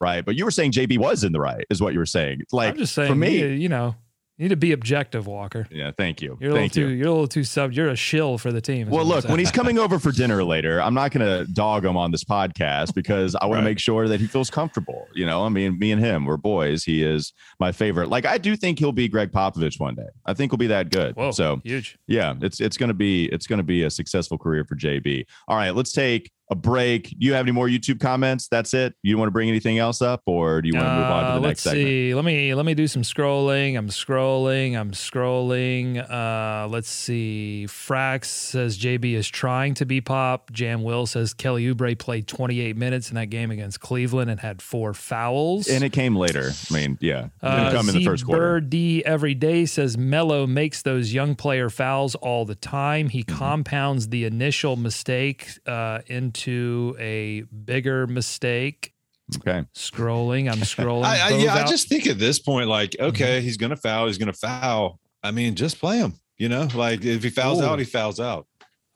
[0.00, 2.42] right, but you were saying JB was in the right, is what you were saying.
[2.52, 3.54] Like I'm just saying, for me.
[3.56, 3.94] you know,
[4.40, 5.66] you need to be objective, Walker.
[5.70, 5.90] yeah.
[5.96, 6.38] Thank you.
[6.40, 6.96] You're a Thank little you.
[6.96, 6.98] too.
[6.98, 7.72] You're a little too sub.
[7.72, 8.88] You're a shill for the team.
[8.88, 11.96] Well, look, when he's coming over for dinner later, I'm not going to dog him
[11.96, 13.60] on this podcast because I want Right.
[13.60, 15.06] to make sure that he feels comfortable.
[15.14, 16.84] You know, I mean, me and him, we're boys.
[16.84, 18.08] He is my favorite.
[18.08, 20.08] Like, I do think he'll be Gregg Popovich one day.
[20.24, 21.16] I think he'll be that good.
[21.16, 21.98] Whoa, So, huge.
[22.06, 25.24] yeah, it's it's going to be it's going to be a successful career for JB.
[25.48, 27.04] All right, let's take a break.
[27.10, 28.48] Do you have any more YouTube comments?
[28.48, 28.94] That's it.
[29.02, 31.28] You want to bring anything else up, or do you want to move on to
[31.30, 31.86] Uh, the let's next segment?
[31.86, 32.14] see.
[32.14, 33.78] Let me let me do some scrolling.
[33.78, 34.76] I'm scrolling.
[34.78, 35.98] I'm scrolling.
[36.10, 37.66] Uh, let's see.
[37.68, 40.50] Frax says JB is trying to be pop.
[40.52, 44.60] Jam Will says Kelly Oubre played 28 minutes in that game against Cleveland and had
[44.60, 45.68] four fouls.
[45.68, 46.50] And it came later.
[46.70, 48.60] I mean, yeah, it didn't Uh, come in the first quarter.
[48.60, 53.08] D every day says Mello makes those young player fouls all the time.
[53.08, 53.36] He Mm-hmm.
[53.38, 56.00] compounds the initial mistake uh,
[56.40, 58.92] into a bigger mistake.
[59.36, 59.64] Okay.
[59.74, 61.04] Scrolling, I'm scrolling.
[61.04, 64.06] I, I, yeah, I just think at this point, like, okay, he's gonna foul.
[64.06, 64.98] He's gonna foul.
[65.22, 66.14] I mean, just play him.
[66.38, 67.64] You know, like if he fouls Ooh.
[67.64, 68.46] out, he fouls out.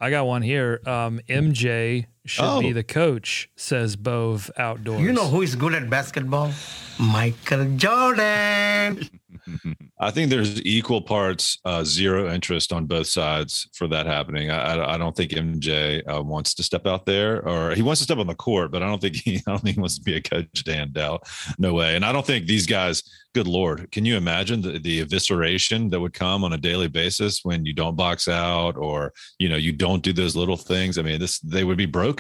[0.00, 0.80] I got one here.
[0.87, 2.73] Um, MJ should be Oh.
[2.73, 5.01] the coach, says Bove Outdoors.
[5.01, 6.53] You know who is good at basketball?
[6.99, 9.09] Michael Jordan.
[10.01, 14.51] I think there's equal parts uh, zero interest on both sides for that happening.
[14.51, 18.01] I, I, I don't think MJ uh, wants to step out there, or he wants
[18.01, 19.97] to step on the court, but I don't think he I don't think he wants
[19.99, 20.65] to be a coach.
[20.65, 21.21] Dan Dow,
[21.59, 21.95] no way.
[21.97, 23.03] And I don't think these guys.
[23.35, 27.41] Good lord, can you imagine the, the evisceration that would come on a daily basis
[27.43, 30.99] when you don't box out, or you know you don't do those little things?
[30.99, 32.13] I mean, this they would be broken.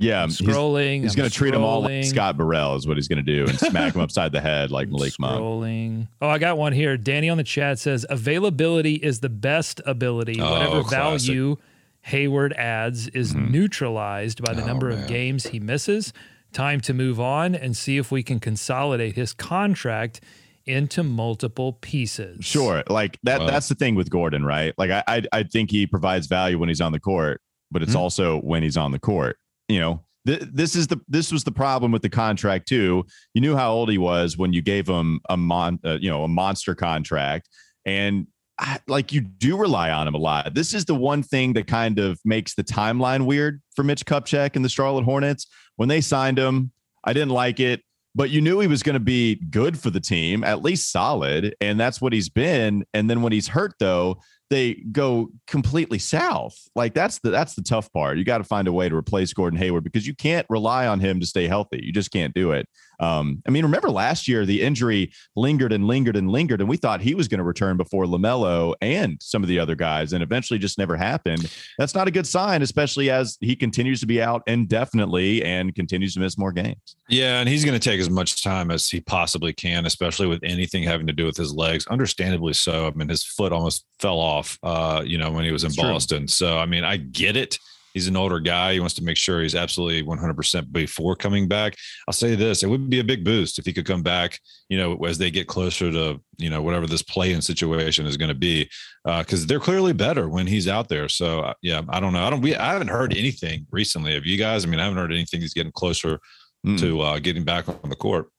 [0.00, 1.02] Yeah, I'm scrolling.
[1.02, 2.04] He's I'm going to treat them all like.
[2.04, 4.88] Scott Burrell is what he's going to do and smack him upside the head like
[4.88, 5.40] Malik Monk.
[5.40, 6.08] Scrolling.
[6.22, 6.96] Oh, I got one here.
[6.96, 10.40] Danny on the chat says availability is the best ability.
[10.40, 11.26] Oh, Whatever classic.
[11.28, 11.56] value
[12.02, 13.50] Hayward adds is Mm-hmm.
[13.50, 15.02] neutralized by the Oh, number man.
[15.02, 16.12] of games he misses.
[16.52, 20.20] Time to move on and see if we can consolidate his contract
[20.64, 22.44] into multiple pieces.
[22.44, 22.84] Sure.
[22.88, 23.46] Like that Wow.
[23.48, 24.74] that's the thing with Gordon, right?
[24.78, 27.94] Like I I, I think he provides value when he's on the court, but it's
[27.94, 27.98] Mhm.
[27.98, 29.36] also when he's on the court.
[29.68, 33.04] You know, th- this is the this was the problem with the contract too.
[33.34, 36.24] You knew how old he was when you gave him a mon uh, you know,
[36.24, 37.48] a monster contract
[37.84, 38.26] and
[38.60, 40.52] I, like you do rely on him a lot.
[40.54, 44.56] This is the one thing that kind of makes the timeline weird for Mitch Kupchak
[44.56, 45.46] and the Charlotte Hornets.
[45.76, 46.72] When they signed him,
[47.04, 47.82] I didn't like it
[48.14, 51.54] but you knew he was going to be good for the team, at least solid,
[51.60, 52.84] and that's what he's been.
[52.92, 54.18] And then when he's hurt, though,
[54.50, 56.56] they go completely south.
[56.74, 58.18] Like that's the that's the tough part.
[58.18, 61.00] You got to find a way to replace Gordon Hayward because you can't rely on
[61.00, 61.80] him to stay healthy.
[61.82, 62.68] You just can't do it.
[63.00, 66.76] Um, I mean, remember last year the injury lingered and lingered and lingered, and we
[66.76, 70.22] thought he was going to return before Lamelo and some of the other guys, and
[70.22, 71.52] eventually just never happened.
[71.78, 76.14] That's not a good sign, especially as he continues to be out indefinitely and continues
[76.14, 76.96] to miss more games.
[77.08, 80.40] Yeah, and he's going to take as much time as he possibly can, especially with
[80.42, 81.86] anything having to do with his legs.
[81.86, 82.86] Understandably so.
[82.86, 85.84] I mean, his foot almost fell off, uh, you know, when he was in true.
[85.84, 86.28] Boston.
[86.28, 87.58] So, I mean, I get it.
[87.94, 88.74] He's an older guy.
[88.74, 91.74] He wants to make sure he's absolutely 100% before coming back.
[92.06, 94.38] I'll say this: it would be a big boost if he could come back.
[94.68, 98.28] You know, as they get closer to you know whatever this play-in situation is going
[98.28, 98.68] to be,
[99.04, 101.08] because they're clearly better when he's out there.
[101.08, 102.24] So, uh, yeah, I don't know.
[102.24, 102.42] I don't.
[102.42, 104.64] We I haven't heard anything recently of you guys.
[104.64, 105.40] I mean, I haven't heard anything.
[105.40, 106.20] He's getting closer
[106.66, 106.76] Mm.
[106.80, 108.30] to uh, getting back on the court.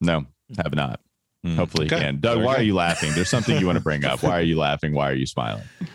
[0.00, 0.26] No,
[0.62, 0.98] have not.
[1.44, 1.56] Mm.
[1.56, 1.96] Hopefully Okay.
[1.96, 2.20] you can.
[2.20, 2.60] Doug, Very why good.
[2.60, 3.12] are you laughing?
[3.14, 4.22] There's something you want to bring up.
[4.22, 4.94] Why are you laughing?
[4.94, 5.64] Why are you smiling?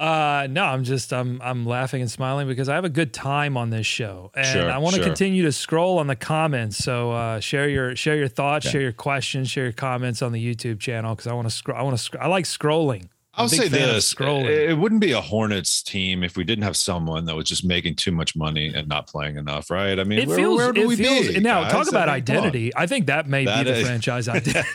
[0.00, 3.56] Uh, no, I'm just I'm I'm laughing and smiling because I have a good time
[3.56, 5.08] on this show, and Sure, I want to sure.
[5.08, 6.76] continue to scroll on the comments.
[6.78, 8.74] So uh, share your share your thoughts, Okay.
[8.74, 11.76] share your questions, share your comments on the YouTube channel because I want to scroll.
[11.76, 12.02] I want to.
[12.04, 13.08] Sc- I like scrolling.
[13.38, 16.76] I'm I'll say this: it, it wouldn't be a Hornets team if we didn't have
[16.76, 19.98] someone that was just making too much money and not playing enough, right?
[19.98, 20.58] I mean, It where, feels.
[20.58, 21.28] where do it we feels.
[21.28, 21.40] be?
[21.40, 21.72] now, guys?
[21.72, 22.72] talk about I mean, identity.
[22.76, 24.68] I think that may That be the is- franchise identity.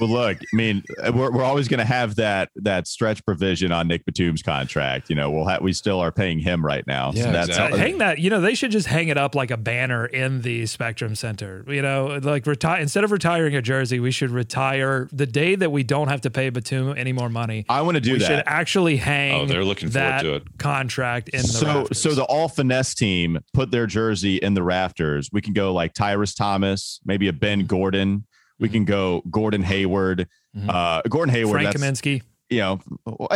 [0.00, 0.82] Well, look, I mean,
[1.12, 5.10] we're, we're always going to have that that stretch provision on Nic Batum's contract.
[5.10, 7.12] You know, we'll have we still are paying him right now.
[7.14, 7.78] Yeah, that's exactly.
[7.78, 8.18] how, hang that.
[8.18, 11.64] You know, they should just hang it up like a banner in the Spectrum Center.
[11.68, 15.70] You know, like retire instead of retiring a jersey, we should retire the day that
[15.70, 17.66] we don't have to pay Batum any more money.
[17.68, 19.40] I want to do we should actually hang.
[19.42, 20.58] Oh, they're looking forward that to it.
[20.58, 22.00] contract in the So, rafters.
[22.00, 25.28] so the all finesse team put their jersey in the rafters.
[25.32, 28.24] We can go like Tyrus Thomas, maybe a Ben Gordon.
[28.58, 30.28] We can go Gordon Hayward.
[30.56, 30.68] Mhm.
[30.68, 31.62] Uh, Gordon Hayward.
[31.62, 32.22] Frank Kaminsky.
[32.48, 32.80] you know,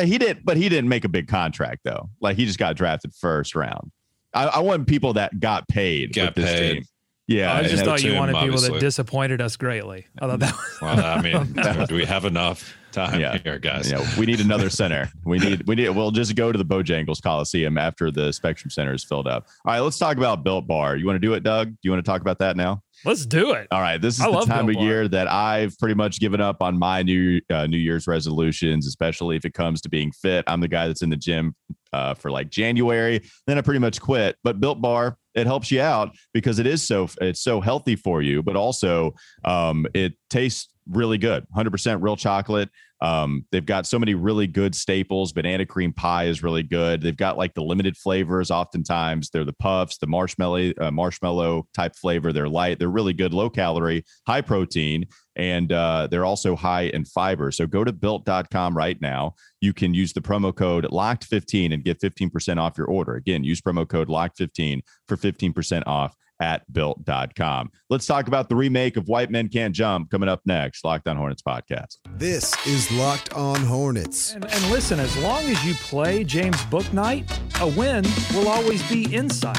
[0.02, 2.10] he did, but he didn't make a big contract though.
[2.20, 3.90] Like he just got drafted first round.
[4.34, 6.72] I, I want people that got paid Got with this paid.
[6.74, 6.84] team.
[7.26, 8.72] Yeah, I just thought you Batum, wanted people obviously.
[8.74, 10.06] that disappointed us greatly.
[10.20, 11.22] I thought that was Well, I
[11.78, 13.36] mean, do we have enough time Yeah.
[13.38, 13.90] here, guys?
[13.90, 15.10] you know, we need another center.
[15.24, 18.94] We need, we need, we'll just go to the Bojangles Coliseum after the Spectrum Center
[18.94, 19.46] is filled up.
[19.66, 20.96] All right, let's talk about Built Bar.
[20.96, 21.68] You want to do it, Doug?
[21.70, 22.80] Do you want to talk about that now?
[23.04, 23.66] let's do it.
[23.70, 24.84] All right, this is I the time Built of Bar.
[24.84, 29.36] year that I've pretty much given up on my new uh, New Year's resolutions, especially
[29.36, 30.42] if it comes to being fit.
[30.46, 31.54] I'm the guy that's in the gym
[31.92, 34.36] uh, for like January, then I pretty much quit.
[34.42, 38.22] But Built Bar, it helps you out because it is so it's so healthy for
[38.22, 41.46] you, but also um, it tastes really good.
[41.56, 42.68] 100% real chocolate.
[43.00, 45.32] Um, they've got so many really good staples.
[45.32, 47.02] Banana cream pie is really good.
[47.02, 48.50] They've got like the limited flavors.
[48.50, 52.32] Oftentimes, they're the puffs, the marshmallow uh, marshmallow type flavor.
[52.32, 52.78] They're light.
[52.78, 55.04] They're really good, low calorie, high protein,
[55.36, 57.50] and uh, they're also high in fiber.
[57.50, 59.34] So go to built.com right now.
[59.60, 63.16] You can use the promo code locked15 and get 15% off your order.
[63.16, 67.70] Again, use promo code locked15 for 15% off at built.com.
[67.88, 70.84] Let's talk about the remake of White Men Can't Jump coming up next.
[70.84, 71.96] Locked on Hornets podcast.
[72.16, 74.34] This is Locked On Hornets.
[74.34, 77.24] And, and listen, as long as you play James Bouknight,
[77.62, 78.04] a win
[78.34, 79.56] will always be inside.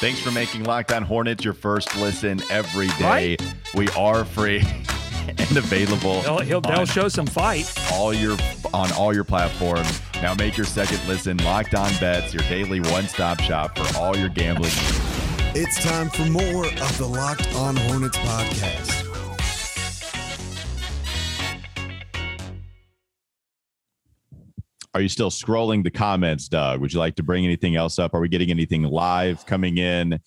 [0.00, 3.36] Thanks for making Locked on Hornets your first listen every day.
[3.74, 4.58] We are free
[5.28, 7.72] and available They'll, he'll, they'll show some fight.
[7.92, 8.36] all your
[8.74, 10.00] on all your platforms.
[10.20, 14.28] Now make your second listen Locked On Bets, your daily one-stop shop for all your
[14.28, 14.72] gambling.
[15.58, 15.68] Needs.
[15.76, 19.04] It's time for more of the Locked On Hornets podcast.
[24.94, 26.80] Are you still scrolling the comments, Doug?
[26.80, 28.14] Would you like to bring anything else up?
[28.14, 30.18] Are we getting anything live coming in?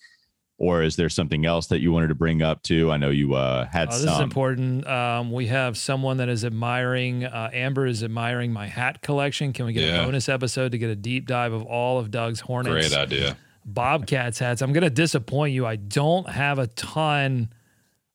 [0.56, 2.92] Or is there something else that you wanted to bring up too?
[2.92, 4.86] I know you uh, had Oh, this is important.
[4.86, 9.52] Um, we have someone that is admiring, uh, Amber is admiring my hat collection.
[9.52, 10.02] Can we get Yeah.
[10.02, 12.88] a bonus episode to get a deep dive of all of Doug's Hornets?
[12.88, 13.36] Great idea.
[13.64, 14.62] Bobcats hats.
[14.62, 15.66] I'm going to disappoint you.
[15.66, 17.50] I don't have a ton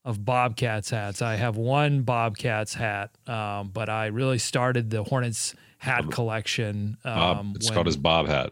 [0.06, 1.22] of Bobcats hats.
[1.22, 6.98] I have one Bobcats hat, um, but I really started the Hornets hat collection.
[7.04, 8.52] Bob, Um, it's when- called his Bob hat.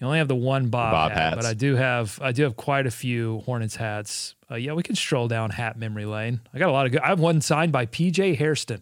[0.00, 1.44] You only have the one Bob, Bob hat, but.
[1.44, 4.34] I do have I do have quite a few Hornets hats.
[4.50, 6.40] Uh, yeah, we can stroll down hat memory lane.
[6.52, 7.02] I got a lot of good.
[7.02, 8.80] I have one signed by PJ Hairston.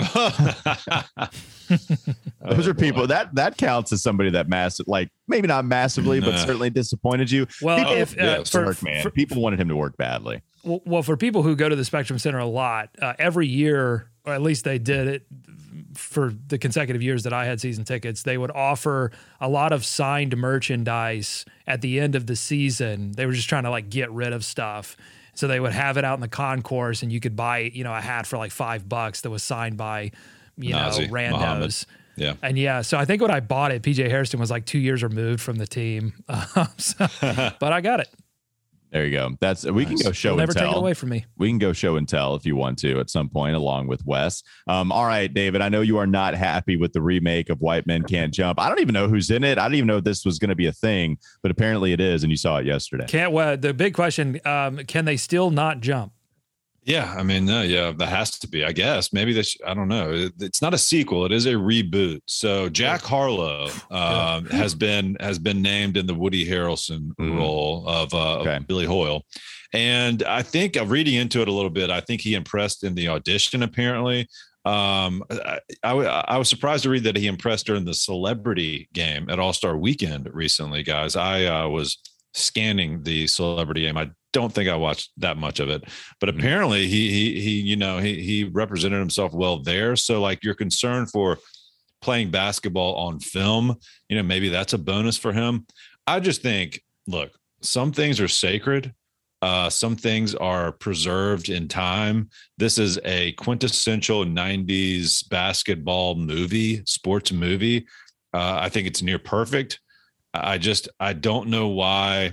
[1.68, 6.20] Those Oh, are people that that counts as somebody that massive, like maybe not massively,
[6.20, 7.46] but certainly disappointed you.
[7.62, 9.02] Well, People- if uh, yes, for, work, man.
[9.02, 10.42] for- people wanted him to work badly.
[10.64, 14.10] well, well, for people who go to the Spectrum Center a lot, uh, every year,
[14.24, 15.26] or at least they did it
[15.94, 19.10] for the consecutive years that I had season tickets, they would offer
[19.40, 23.12] a lot of signed merchandise at the end of the season.
[23.12, 24.96] They were just trying to like get rid of stuff.
[25.40, 27.94] So they would have it out in the concourse and you could buy, you know,
[27.94, 30.10] a hat for like five bucks that was signed by,
[30.58, 31.30] you Nazi, know, randos.
[31.32, 31.74] Muhammad.
[32.16, 32.34] Yeah.
[32.42, 35.02] And yeah, so I think when I bought it, PJ Hairston was like two years
[35.02, 36.12] removed from the team.
[36.28, 37.06] Um, so-
[37.58, 38.08] but I got it.
[38.90, 39.36] There you go.
[39.40, 40.80] That's we can go show They'll never and take it tell.
[40.80, 41.24] away from me.
[41.38, 44.04] we can go show and tell if you want to at some point along with
[44.04, 44.42] Wes.
[44.66, 47.86] Um, all right, David, I know you are not happy with the remake of White
[47.86, 48.58] Men Can't Jump.
[48.58, 49.58] I don't even know who's in it.
[49.58, 52.24] I didn't even know this was going to be a thing, but apparently it is,
[52.24, 53.06] and you saw it yesterday.
[53.06, 53.30] Can't.
[53.32, 56.12] Well, the big question: um, Can they still not jump?
[56.82, 58.64] Yeah, I mean, uh, yeah, that has to be.
[58.64, 59.54] I guess maybe this.
[59.66, 60.12] I don't know.
[60.12, 62.20] It- it's not a sequel; it is a reboot.
[62.26, 67.36] So Jack Harlow um, has been has been named in the Woody Harrelson Mhm.
[67.36, 69.26] role of, uh, of Billy Hoyle,
[69.74, 72.94] and I think uh, reading into it a little bit, I think he impressed in
[72.94, 73.62] the audition.
[73.62, 74.26] Apparently,
[74.64, 75.92] um, I, I
[76.28, 79.76] I was surprised to read that he impressed during the Celebrity Game at All Star
[79.76, 81.14] Weekend recently, guys.
[81.14, 81.98] I uh, was
[82.34, 83.96] scanning the Celebrity Game.
[83.96, 85.84] I don't think I watched that much of it,
[86.20, 86.38] but Mhm.
[86.38, 89.96] apparently he he he you know he he represented himself well there.
[89.96, 91.38] So like you're concerned for
[92.00, 93.76] playing basketball on film,
[94.08, 95.66] you know maybe that's a bonus for him.
[96.06, 98.94] I just think look, some things are sacred.
[99.42, 102.28] Uh, some things are preserved in time.
[102.58, 107.86] This is a quintessential 90s basketball movie, sports movie.
[108.34, 109.80] Uh, I think it's near perfect.
[110.32, 112.32] I just I don't know why.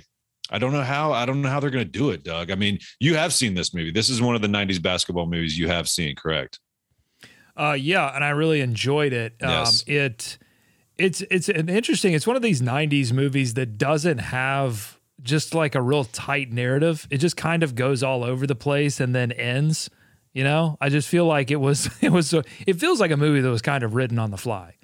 [0.50, 1.12] I don't know how.
[1.12, 2.52] I don't know how they're going to do it, Doug.
[2.52, 3.92] I mean, you have seen this movie.
[3.92, 6.60] This is one of the '90s basketball movies you have seen, correct?
[7.56, 9.36] Uh, yeah, and I really enjoyed it.
[9.42, 9.82] Yes.
[9.82, 10.38] Um, it
[10.98, 12.14] it's it's an interesting.
[12.14, 17.08] It's one of these '90s movies that doesn't have just like a real tight narrative.
[17.10, 19.90] It just kind of goes all over the place and then ends.
[20.34, 23.42] You know, I just feel like it was it was it feels like a movie
[23.42, 24.76] that was kind of written on the fly.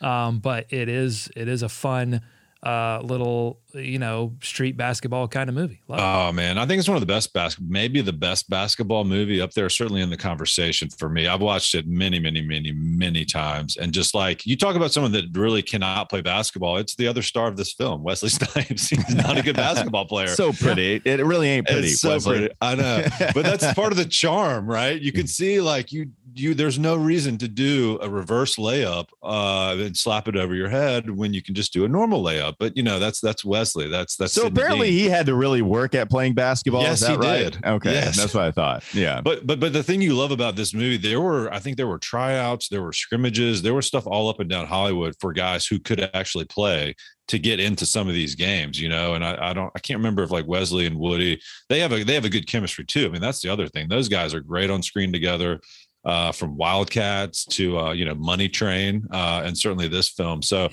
[0.00, 2.22] Um, but it is it is a fun
[2.62, 5.80] uh, little you know street basketball kind of movie.
[5.88, 6.02] Love it.
[6.02, 9.40] Oh man, I think it's one of the best basketball, maybe the best basketball movie
[9.40, 9.68] up there.
[9.68, 11.26] Certainly in the conversation for me.
[11.26, 15.12] I've watched it many, many, many, many times, and just like you talk about someone
[15.12, 18.88] that really cannot play basketball, it's the other star of this film, Wesley Snipes.
[18.88, 20.28] He's not a good basketball player.
[20.28, 21.02] So pretty.
[21.04, 21.88] It really ain't pretty.
[21.88, 22.38] It's so Wesley.
[22.38, 22.54] pretty.
[22.60, 25.00] I know, but that's part of the charm, right?
[25.00, 26.54] You can see like you you.
[26.54, 31.10] There's no reason to do a reverse layup uh, and slap it over your head
[31.10, 32.51] when you can just do a normal layup.
[32.58, 33.88] But you know that's that's Wesley.
[33.88, 34.98] That's that's So apparently Dean.
[34.98, 36.82] he had to really work at playing basketball.
[36.82, 37.52] Yes, he right?
[37.52, 37.64] did.
[37.64, 38.16] Okay, Yes.
[38.16, 38.82] that's what I thought.
[38.94, 39.20] Yeah.
[39.20, 41.86] But but but the thing you love about this movie, there were I think there
[41.88, 45.66] were tryouts, there were scrimmages, there was stuff all up and down Hollywood for guys
[45.66, 46.94] who could actually play
[47.28, 49.14] to get into some of these games, you know.
[49.14, 52.02] And I, I don't I can't remember if like Wesley and Woody they have a
[52.04, 53.06] they have a good chemistry too.
[53.06, 55.60] I mean that's the other thing; those guys are great on screen together.
[56.04, 60.42] Uh, from Wildcats to uh, you know Money Train, uh, and certainly this film.
[60.42, 60.68] So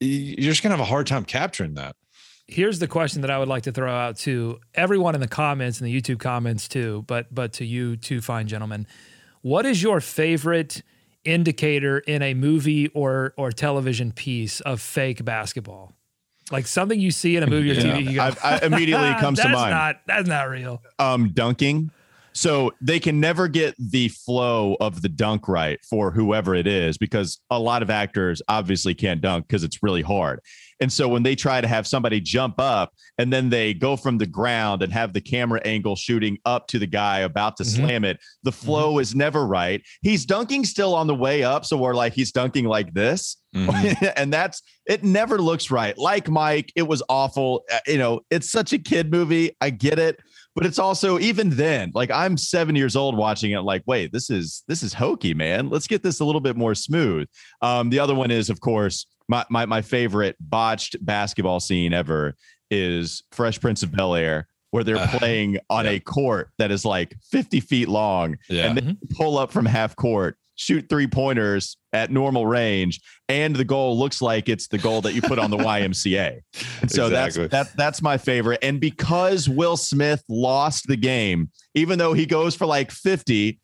[0.00, 1.96] you're just gonna have a hard time capturing that.
[2.48, 5.80] here's the question that I would like to throw out to everyone in the comments
[5.80, 8.86] and the YouTube comments too, but but to you two fine gentlemen.
[9.42, 10.82] What is your favorite
[11.24, 15.92] indicator in a movie or or television piece of fake basketball?
[16.52, 17.96] Like something you see in a movie or Yeah.
[17.96, 20.82] TV, you go, I- I immediately comes to mind." Not, that's not real.
[21.00, 21.90] um dunking.
[22.36, 26.98] So they can never get the flow of the dunk right for whoever it is
[26.98, 30.40] because a lot of actors obviously can't dunk because it's really hard.
[30.78, 34.18] And so when they try to have somebody jump up and then they go from
[34.18, 37.74] the ground and have the camera angle shooting up to the guy about to Mhm.
[37.76, 39.80] slam it, the flow is never right.
[40.02, 41.64] He's dunking still on the way up.
[41.64, 43.38] So we're like, he's dunking like this.
[43.54, 44.12] Mhm.
[44.18, 45.96] and that's it never looks right.
[45.96, 47.64] Like Mike, it was awful.
[47.72, 49.52] Uh, You know, it's such a kid movie.
[49.62, 50.18] I get it,
[50.56, 54.30] but it's also even then, like I'm seven years old watching it, like, wait, this
[54.30, 55.68] is this is hokey, man.
[55.68, 57.28] Let's get this a little bit more smooth.
[57.62, 62.34] Um, the other one is, of course, my my my favorite botched basketball scene ever
[62.70, 64.48] is Fresh Prince of Bel Air.
[64.72, 65.92] Where they're Uh, playing on yeah.
[65.92, 68.66] a court that is like 50 feet long, Yeah.
[68.66, 73.64] and they pull up from half court, shoot three pointers at normal range, and the
[73.64, 76.40] goal looks like it's the goal that you put on the YMCA.
[76.82, 77.46] And so Exactly.
[77.46, 78.58] that's that, that's my favorite.
[78.62, 83.58] And because Will Smith lost the game, even though he goes for like 50,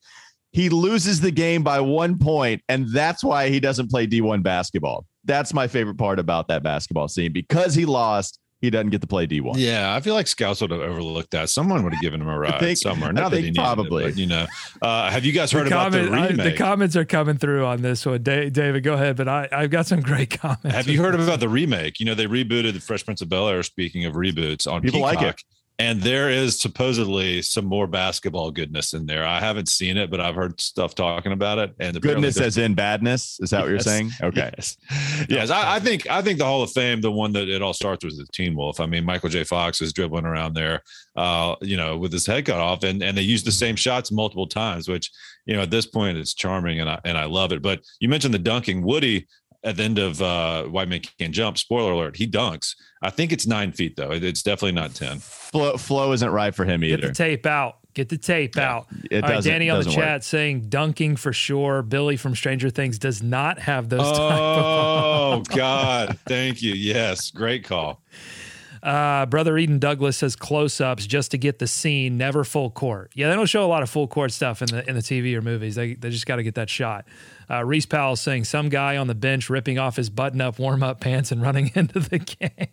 [0.53, 5.07] He loses the game by one point, and that's why he doesn't play D1 basketball.
[5.25, 8.39] That's my favorite part about that basketball scene because he lost.
[8.63, 9.55] He doesn't get to play D1.
[9.57, 11.51] Yeah, I feel like scouts would have overlooked that.
[11.51, 13.09] Someone would have given him a ride think- somewhere.
[13.11, 14.05] I Not that he probably.
[14.05, 14.47] it, but, you know.
[14.81, 16.45] Uh, have you guys heard The, about the comment- I- remake?
[16.53, 18.23] the comments are coming through on this one.
[18.23, 19.17] Da- David, go ahead.
[19.17, 20.63] But I, I've got some great comments.
[20.77, 21.99] Have you heard about the remake?
[21.99, 23.65] You know, they rebooted the Fresh Prince of Bel Air.
[23.65, 25.43] Speaking of reboots on People like it.
[25.83, 29.27] And there is supposedly some more basketball goodness in there.
[29.27, 31.75] I haven't seen it, but I've heard stuff talking about it.
[31.81, 33.41] And Goodness as in badness.
[33.41, 34.11] Is that what you're saying?
[34.23, 34.53] Okay.
[34.57, 34.77] Yes,
[35.29, 35.51] yes.
[35.51, 38.05] I, I think I think the Hall of Fame, the one that it all starts
[38.05, 38.79] with, is Teen Wolf.
[38.79, 39.43] I mean, Michael J.
[39.43, 40.83] Fox is dribbling around there,
[41.17, 44.13] uh, you know, with his head cut off, and and they use the same shots
[44.13, 45.11] multiple times, which
[45.45, 47.63] you know at this point it's charming, and I and I love it.
[47.63, 49.27] But you mentioned the dunking, Woody.
[49.65, 52.75] At the end of uh, White Man Can't Jump, spoiler alert, he dunks.
[53.01, 54.11] I think it's nine feet though.
[54.11, 55.19] It- It's definitely not ten.
[55.21, 56.97] Flow, flow isn't right for him either.
[57.03, 57.77] Get the tape out.
[57.95, 58.87] Get the tape out.
[59.11, 60.07] It All right, Danny on the doesn't work.
[60.09, 61.83] chat saying dunking for sure.
[61.83, 66.73] Billy from Stranger Things does not have those type of Oh God, thank you.
[66.73, 68.01] Yes, great call.
[68.83, 73.13] Uh, Brother Eden Douglas says close ups just to get the scene, never full court.
[73.15, 75.35] Yeah, they don't show a lot of full court stuff in the in the TV
[75.37, 75.75] or movies.
[75.77, 77.05] They, they just got to get that shot.
[77.51, 80.83] Uh, Reese Powell saying some guy on the bench ripping off his button up warm
[80.83, 82.67] up pants and running into the game.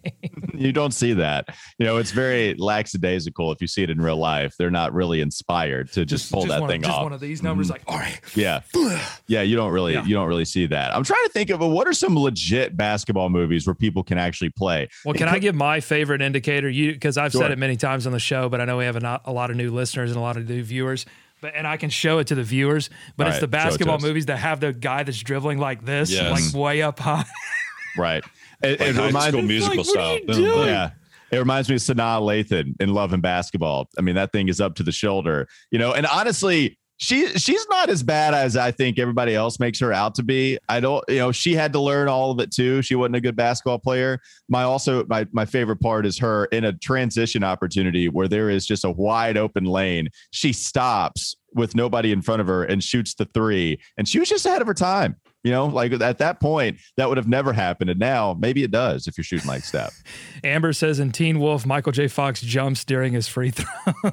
[0.53, 1.49] you don't see that.
[1.79, 4.55] You know, it's very lackadaisical if you see it in real life.
[4.57, 7.03] They're not really inspired to just, pull that one, thing just off.
[7.03, 7.71] one of these numbers, Mhm.
[7.71, 8.61] like all right, Yeah.
[9.27, 10.05] Yeah, you don't really Yeah.
[10.05, 10.95] you don't really see that.
[10.95, 14.49] I'm trying to think of what are some legit basketball movies where people can actually
[14.51, 14.87] play.
[15.05, 16.69] Well, can I give my favorite indicator?
[16.69, 17.41] You because I've Sure.
[17.41, 19.31] said it many times on the show, but I know we have a, not, a
[19.31, 21.05] lot of new listeners and a lot of new viewers.
[21.41, 22.89] But and I can show it to the viewers.
[23.15, 25.57] But All it's right, the show it basketball movies that have the guy that's dribbling
[25.57, 26.53] like this, Yes.
[26.53, 27.25] like way up high.
[27.97, 28.23] Right.
[28.61, 30.19] It, Like it high reminds school me musical like, what are style.
[30.19, 30.67] you doing?
[30.67, 30.91] Yeah.
[31.31, 33.87] It reminds me of Sanaa Lathan in Love and Basketball.
[33.97, 37.65] I mean, that thing is up to the shoulder, you know, and honestly, she she's
[37.69, 40.59] not as bad as I think everybody else makes her out to be.
[40.67, 42.81] I don't, you know, she had to learn all of it too.
[42.81, 44.19] She wasn't a good basketball player.
[44.49, 48.67] My also my my favorite part is her in a transition opportunity where there is
[48.67, 50.09] just a wide open lane.
[50.31, 53.79] She stops with nobody in front of her and shoots the three.
[53.97, 55.15] And she was just ahead of her time.
[55.45, 57.89] You know, like at that point, that would have never happened.
[57.89, 59.93] And now maybe it does if you're shooting like Steph.
[60.43, 62.09] Amber says in Teen Wolf, Michael J.
[62.09, 64.11] Fox jumps during his free throw.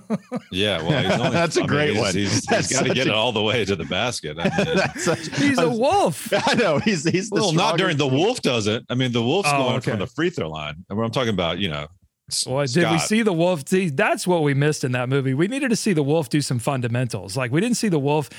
[0.53, 2.15] Yeah, well, he's only, That's a I great he's- one.
[2.15, 4.37] He's, That's he's got to get a- it all the way to the basket.
[4.39, 6.33] I mean, That's such- He's a wolf.
[6.33, 8.87] I know he's he's the well, not during the Wolf doesn't.
[8.89, 9.91] I mean, the Wolf's Oh, going okay.
[9.91, 11.89] from the free throw line, and I'm talking about, you know,
[12.31, 13.69] S- Well, did we see the wolf?
[13.69, 15.35] See, that's what we missed in that movie.
[15.35, 17.37] We needed to see the wolf do some fundamentals.
[17.37, 18.31] Like we didn't see the wolf.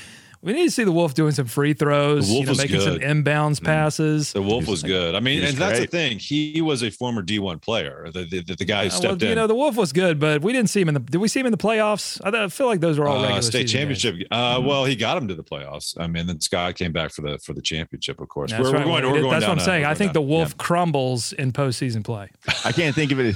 [0.41, 2.27] We need to see the wolf doing some free throws.
[2.27, 3.01] The Wolf you know, was making good.
[3.01, 4.33] some inbounds passes.
[4.33, 5.15] The Wolf was good.
[5.15, 5.91] I mean, he was and that's great.
[5.91, 6.19] the thing.
[6.19, 8.07] He was a former D1 player.
[8.13, 10.19] The the, the, the guy who Uh, well, stepped you know, the wolf was good,
[10.19, 10.99] but we didn't see him in the.
[10.99, 12.19] Did we see him in the playoffs?
[12.23, 14.01] I, I feel like those were all uh, regular state season games.
[14.01, 14.27] championship.
[14.31, 15.95] Uh, well, he got him to the playoffs.
[15.99, 18.19] I mean, then Scott came back for the for the championship.
[18.21, 18.85] Of course, That's we're, right.
[18.87, 19.05] we're going.
[19.05, 19.83] We We're going that's down what I'm saying.
[19.85, 22.29] I going think the down- wolf crumbles in postseason play.
[22.63, 23.35] I can't think of it.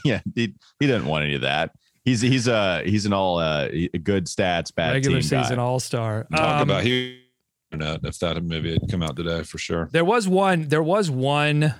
[0.04, 1.72] yeah, he, he doesn't want any of that.
[2.04, 3.68] He's he's a he's an all uh
[4.02, 6.26] good stats bad Regular team season all star.
[6.30, 6.36] Yeah.
[6.36, 7.18] Talk about he.
[7.74, 9.88] If that movie had come out today, for sure.
[9.92, 10.68] There was one.
[10.68, 11.74] There was one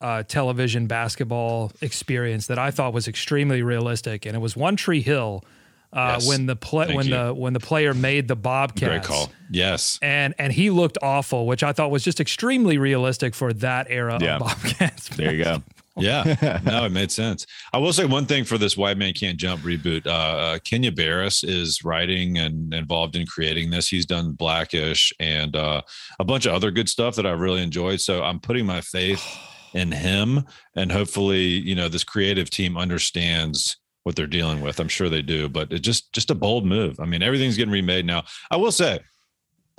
[0.00, 5.02] uh, television basketball experience that I thought was extremely realistic, and it was One Tree
[5.02, 5.44] Hill
[5.92, 6.26] uh, Yes.
[6.26, 7.14] when the play when you.
[7.14, 8.88] the when the player made the Bobcats.
[8.90, 9.30] Great call.
[9.52, 10.00] Yes.
[10.02, 14.18] And and he looked awful, which I thought was just extremely realistic for that era
[14.20, 14.36] Yeah.
[14.36, 15.10] of Bobcats.
[15.10, 15.62] There you go.
[15.96, 17.46] Yeah, no, it made sense.
[17.72, 20.06] I will say one thing for this White Man Can't Jump reboot.
[20.06, 23.88] Uh, uh, Kenya Barris is writing and involved in creating this.
[23.88, 25.82] He's done Blackish and uh,
[26.18, 28.00] a bunch of other good stuff that I really enjoyed.
[28.00, 29.24] So I'm putting my faith
[29.74, 30.44] in him,
[30.76, 34.80] and hopefully, you know, this creative team understands what they're dealing with.
[34.80, 36.98] I'm sure they do, but it just just a bold move.
[37.00, 38.24] I mean, everything's getting remade now.
[38.50, 39.00] I will say.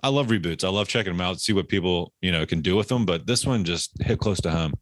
[0.03, 0.63] I love reboots.
[0.63, 3.05] I love checking them out, see what people you know can do with them.
[3.05, 4.73] But this one just hit close to home.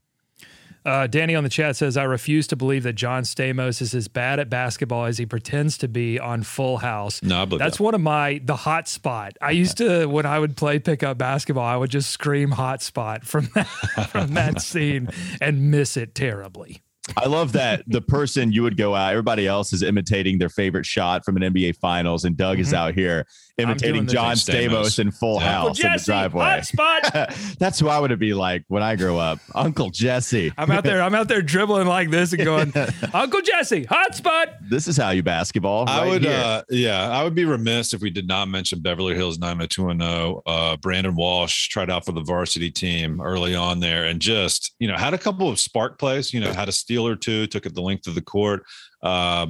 [0.85, 4.07] Uh, Danny on the chat says, I refuse to believe that John Stamos is as
[4.07, 7.21] bad at basketball as he pretends to be on Full House.
[7.21, 7.83] No, I believe That's that.
[7.83, 9.37] one of my, the hot spot.
[9.41, 13.25] I used to, when I would play pickup basketball, I would just scream hot spot
[13.25, 13.67] from that,
[14.09, 15.09] from that scene
[15.41, 16.81] and miss it terribly.
[17.17, 20.85] I love that the person you would go out, everybody else is imitating their favorite
[20.85, 23.25] shot from an NBA Finals, and Doug is out here
[23.57, 24.69] imitating John Stamos.
[24.69, 25.51] Stamos in Full Yeah.
[25.51, 26.43] House in the driveway.
[26.45, 27.35] hot spot.
[27.59, 30.53] That's who I would be like when I grow up, Uncle Jesse.
[30.57, 32.73] I'm out there, I'm out there dribbling like this and going,
[33.13, 34.49] Uncle Jesse, hot spot.
[34.69, 35.89] This is how you basketball.
[35.89, 36.31] I would, here.
[36.33, 40.41] uh, yeah, I would be remiss if we did not mention Beverly Hills 90210.
[40.45, 44.87] Uh, Brandon Walsh tried out for the varsity team early on there and just, you
[44.87, 47.65] know, had a couple of spark plays, you know, had a steal or two, took
[47.65, 48.63] it the length of the court.
[49.01, 49.47] Uh,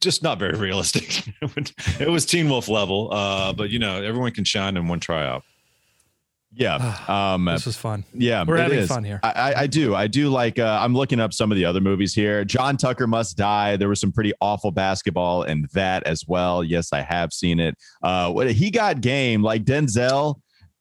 [0.00, 1.26] just not very realistic.
[2.00, 5.42] it was Teen Wolf level, uh, but you know, everyone can shine in one tryout.
[6.52, 6.96] Yeah.
[7.06, 8.04] Um, this was fun.
[8.12, 8.88] Yeah, We're it having is.
[8.88, 9.20] fun here.
[9.22, 9.94] I, I, I do.
[9.94, 10.58] I do like.
[10.58, 12.44] Uh, I'm looking up some of the other movies here.
[12.44, 13.76] John Tucker Must Die.
[13.76, 16.64] There was some pretty awful basketball in that as well.
[16.64, 17.76] Yes, I have seen it.
[18.02, 20.36] Uh, what he got game like Denzel.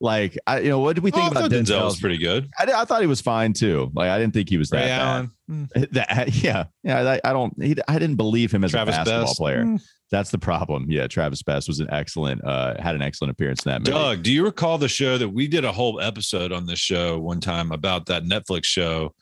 [0.06, 1.86] Like I, you know, what did we think Oh, about thought Denzel Denzel?
[1.86, 2.47] was pretty good.
[2.60, 3.91] I, I thought he was fine too.
[3.95, 5.30] Like I didn't think he was that Ray bad.
[5.49, 7.18] Mm, That, yeah, yeah.
[7.24, 7.53] I, I don't.
[7.62, 9.38] He, I didn't believe him as Travis a basketball Best.
[9.38, 9.64] player.
[9.66, 9.82] Mm.
[10.12, 10.86] That's the problem.
[10.88, 12.45] Yeah, Travis Best was an excellent.
[12.45, 13.91] Uh, had an excellent appearance in that movie.
[13.91, 17.18] Doug, do you recall the show that we did a whole episode on this show
[17.20, 19.14] one time about that Netflix show?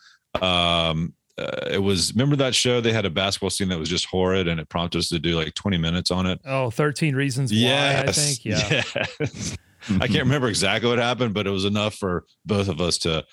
[0.42, 4.06] Um, uh, it was remember that show they had a basketball scene that was just
[4.06, 6.40] horrid and it prompted us to do like 20 minutes on it.
[6.46, 8.46] Oh, 13 reasons why, I think.
[8.46, 8.84] Yeah.
[9.20, 9.58] Yes.
[10.02, 13.26] I can't remember exactly what happened, but it was enough for both of us to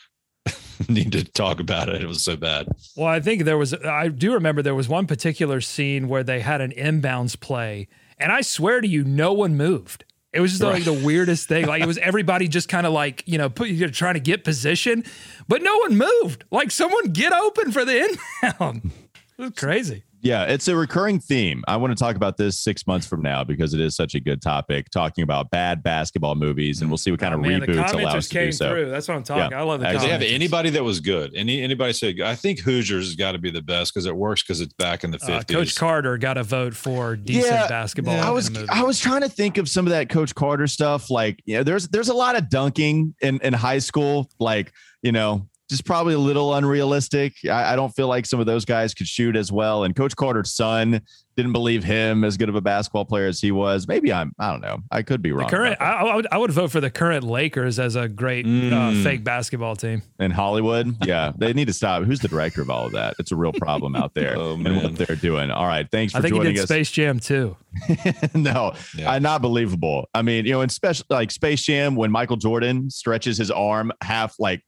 [0.88, 2.02] need to talk about it.
[2.02, 2.68] It was so bad.
[2.96, 6.40] Well, I think there was, I do remember there was one particular scene where they
[6.40, 7.88] had an inbounds play,
[8.18, 10.04] and I swear to you, no one moved.
[10.32, 11.66] It was just like the weirdest thing.
[11.66, 14.20] Like it was everybody just kind of like, you know, put you know, trying to
[14.20, 15.02] get position,
[15.48, 16.44] but no one moved.
[16.52, 18.90] Like someone get open for the inbound.
[19.38, 20.04] It was crazy.
[20.22, 21.64] Yeah, it's a recurring theme.
[21.66, 24.20] I want to talk about this six months from now because it is such a
[24.20, 24.90] good topic.
[24.90, 28.12] Talking about bad basketball movies, and we'll see what kind of Oh, Man, reboots allow
[28.12, 28.70] commenters us to came do so.
[28.70, 28.90] through.
[28.90, 29.50] That's what I'm talking.
[29.52, 29.60] Yeah.
[29.60, 31.34] I love the Did Did they have anybody that was good?
[31.34, 32.14] Any anybody say?
[32.22, 35.04] I think Hoosiers has got to be the best because it works because it's back
[35.04, 35.56] in the Uh, fifties.
[35.56, 38.20] Coach Carter got a vote for decent Yeah, basketball.
[38.20, 38.50] I was.
[38.68, 41.08] I was trying to think of some of that Coach Carter stuff.
[41.10, 44.30] Like, you know, there's there's a lot of dunking in in high school.
[44.38, 47.34] Like, you know, just probably a little unrealistic.
[47.46, 49.84] I, I don't feel like some of those guys could shoot as well.
[49.84, 51.00] And Coach Carter's son
[51.36, 53.88] didn't believe him as good of a basketball player as he was.
[53.88, 54.80] Maybe I'm I don't know.
[54.90, 55.48] I could be The wrong.
[55.48, 58.48] current, I, I would, I would vote for the current Lakers as a great uh,
[58.48, 59.02] Mm.
[59.04, 60.02] fake basketball team.
[60.18, 60.94] in Hollywood.
[61.06, 62.02] Yeah, they need to stop.
[62.02, 63.14] Who's the director of all of that?
[63.18, 65.50] It's a real problem out there Oh, and what they're doing.
[65.50, 66.68] All right, thanks for I think he joining did us.
[66.68, 67.56] Space Jam too.
[68.34, 69.12] no, Yeah.
[69.12, 70.08] uh, not believable.
[70.14, 73.92] I mean, you know, in special like Space Jam, when Michael Jordan stretches his arm
[74.02, 74.62] half, like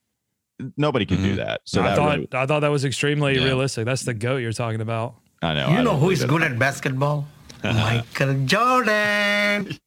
[0.77, 1.37] nobody can do Mhm.
[1.37, 1.61] that.
[1.65, 3.45] So I that thought really- I thought that was extremely Yeah.
[3.45, 3.85] realistic.
[3.85, 5.15] That's the goat you're talking about.
[5.43, 5.69] I know.
[5.71, 7.27] You I know who is good at basketball?
[7.65, 9.79] Michael Jordan.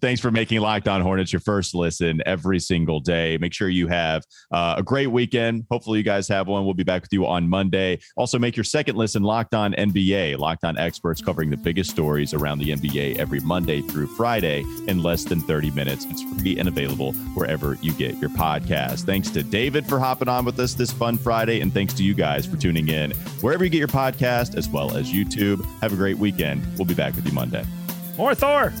[0.00, 3.38] Thanks for making Locked On Hornets your first listen every single day.
[3.38, 5.64] Make sure you have uh, a great weekend.
[5.70, 6.64] Hopefully, you guys have one.
[6.64, 8.00] We'll be back with you on Monday.
[8.16, 10.38] Also, make your second listen Locked On NBA.
[10.38, 15.02] Locked On experts covering the biggest stories around the NBA every Monday through Friday in
[15.02, 16.06] less than 30 minutes.
[16.10, 19.04] It's free and available wherever you get your podcast.
[19.04, 21.60] Thanks to David for hopping on with us this fun Friday.
[21.60, 24.96] And thanks to you guys for tuning in wherever you get your podcast as well
[24.96, 25.64] as YouTube.
[25.80, 26.66] Have a great weekend.
[26.76, 27.64] We'll be back with you Monday.
[28.18, 28.72] More Thor.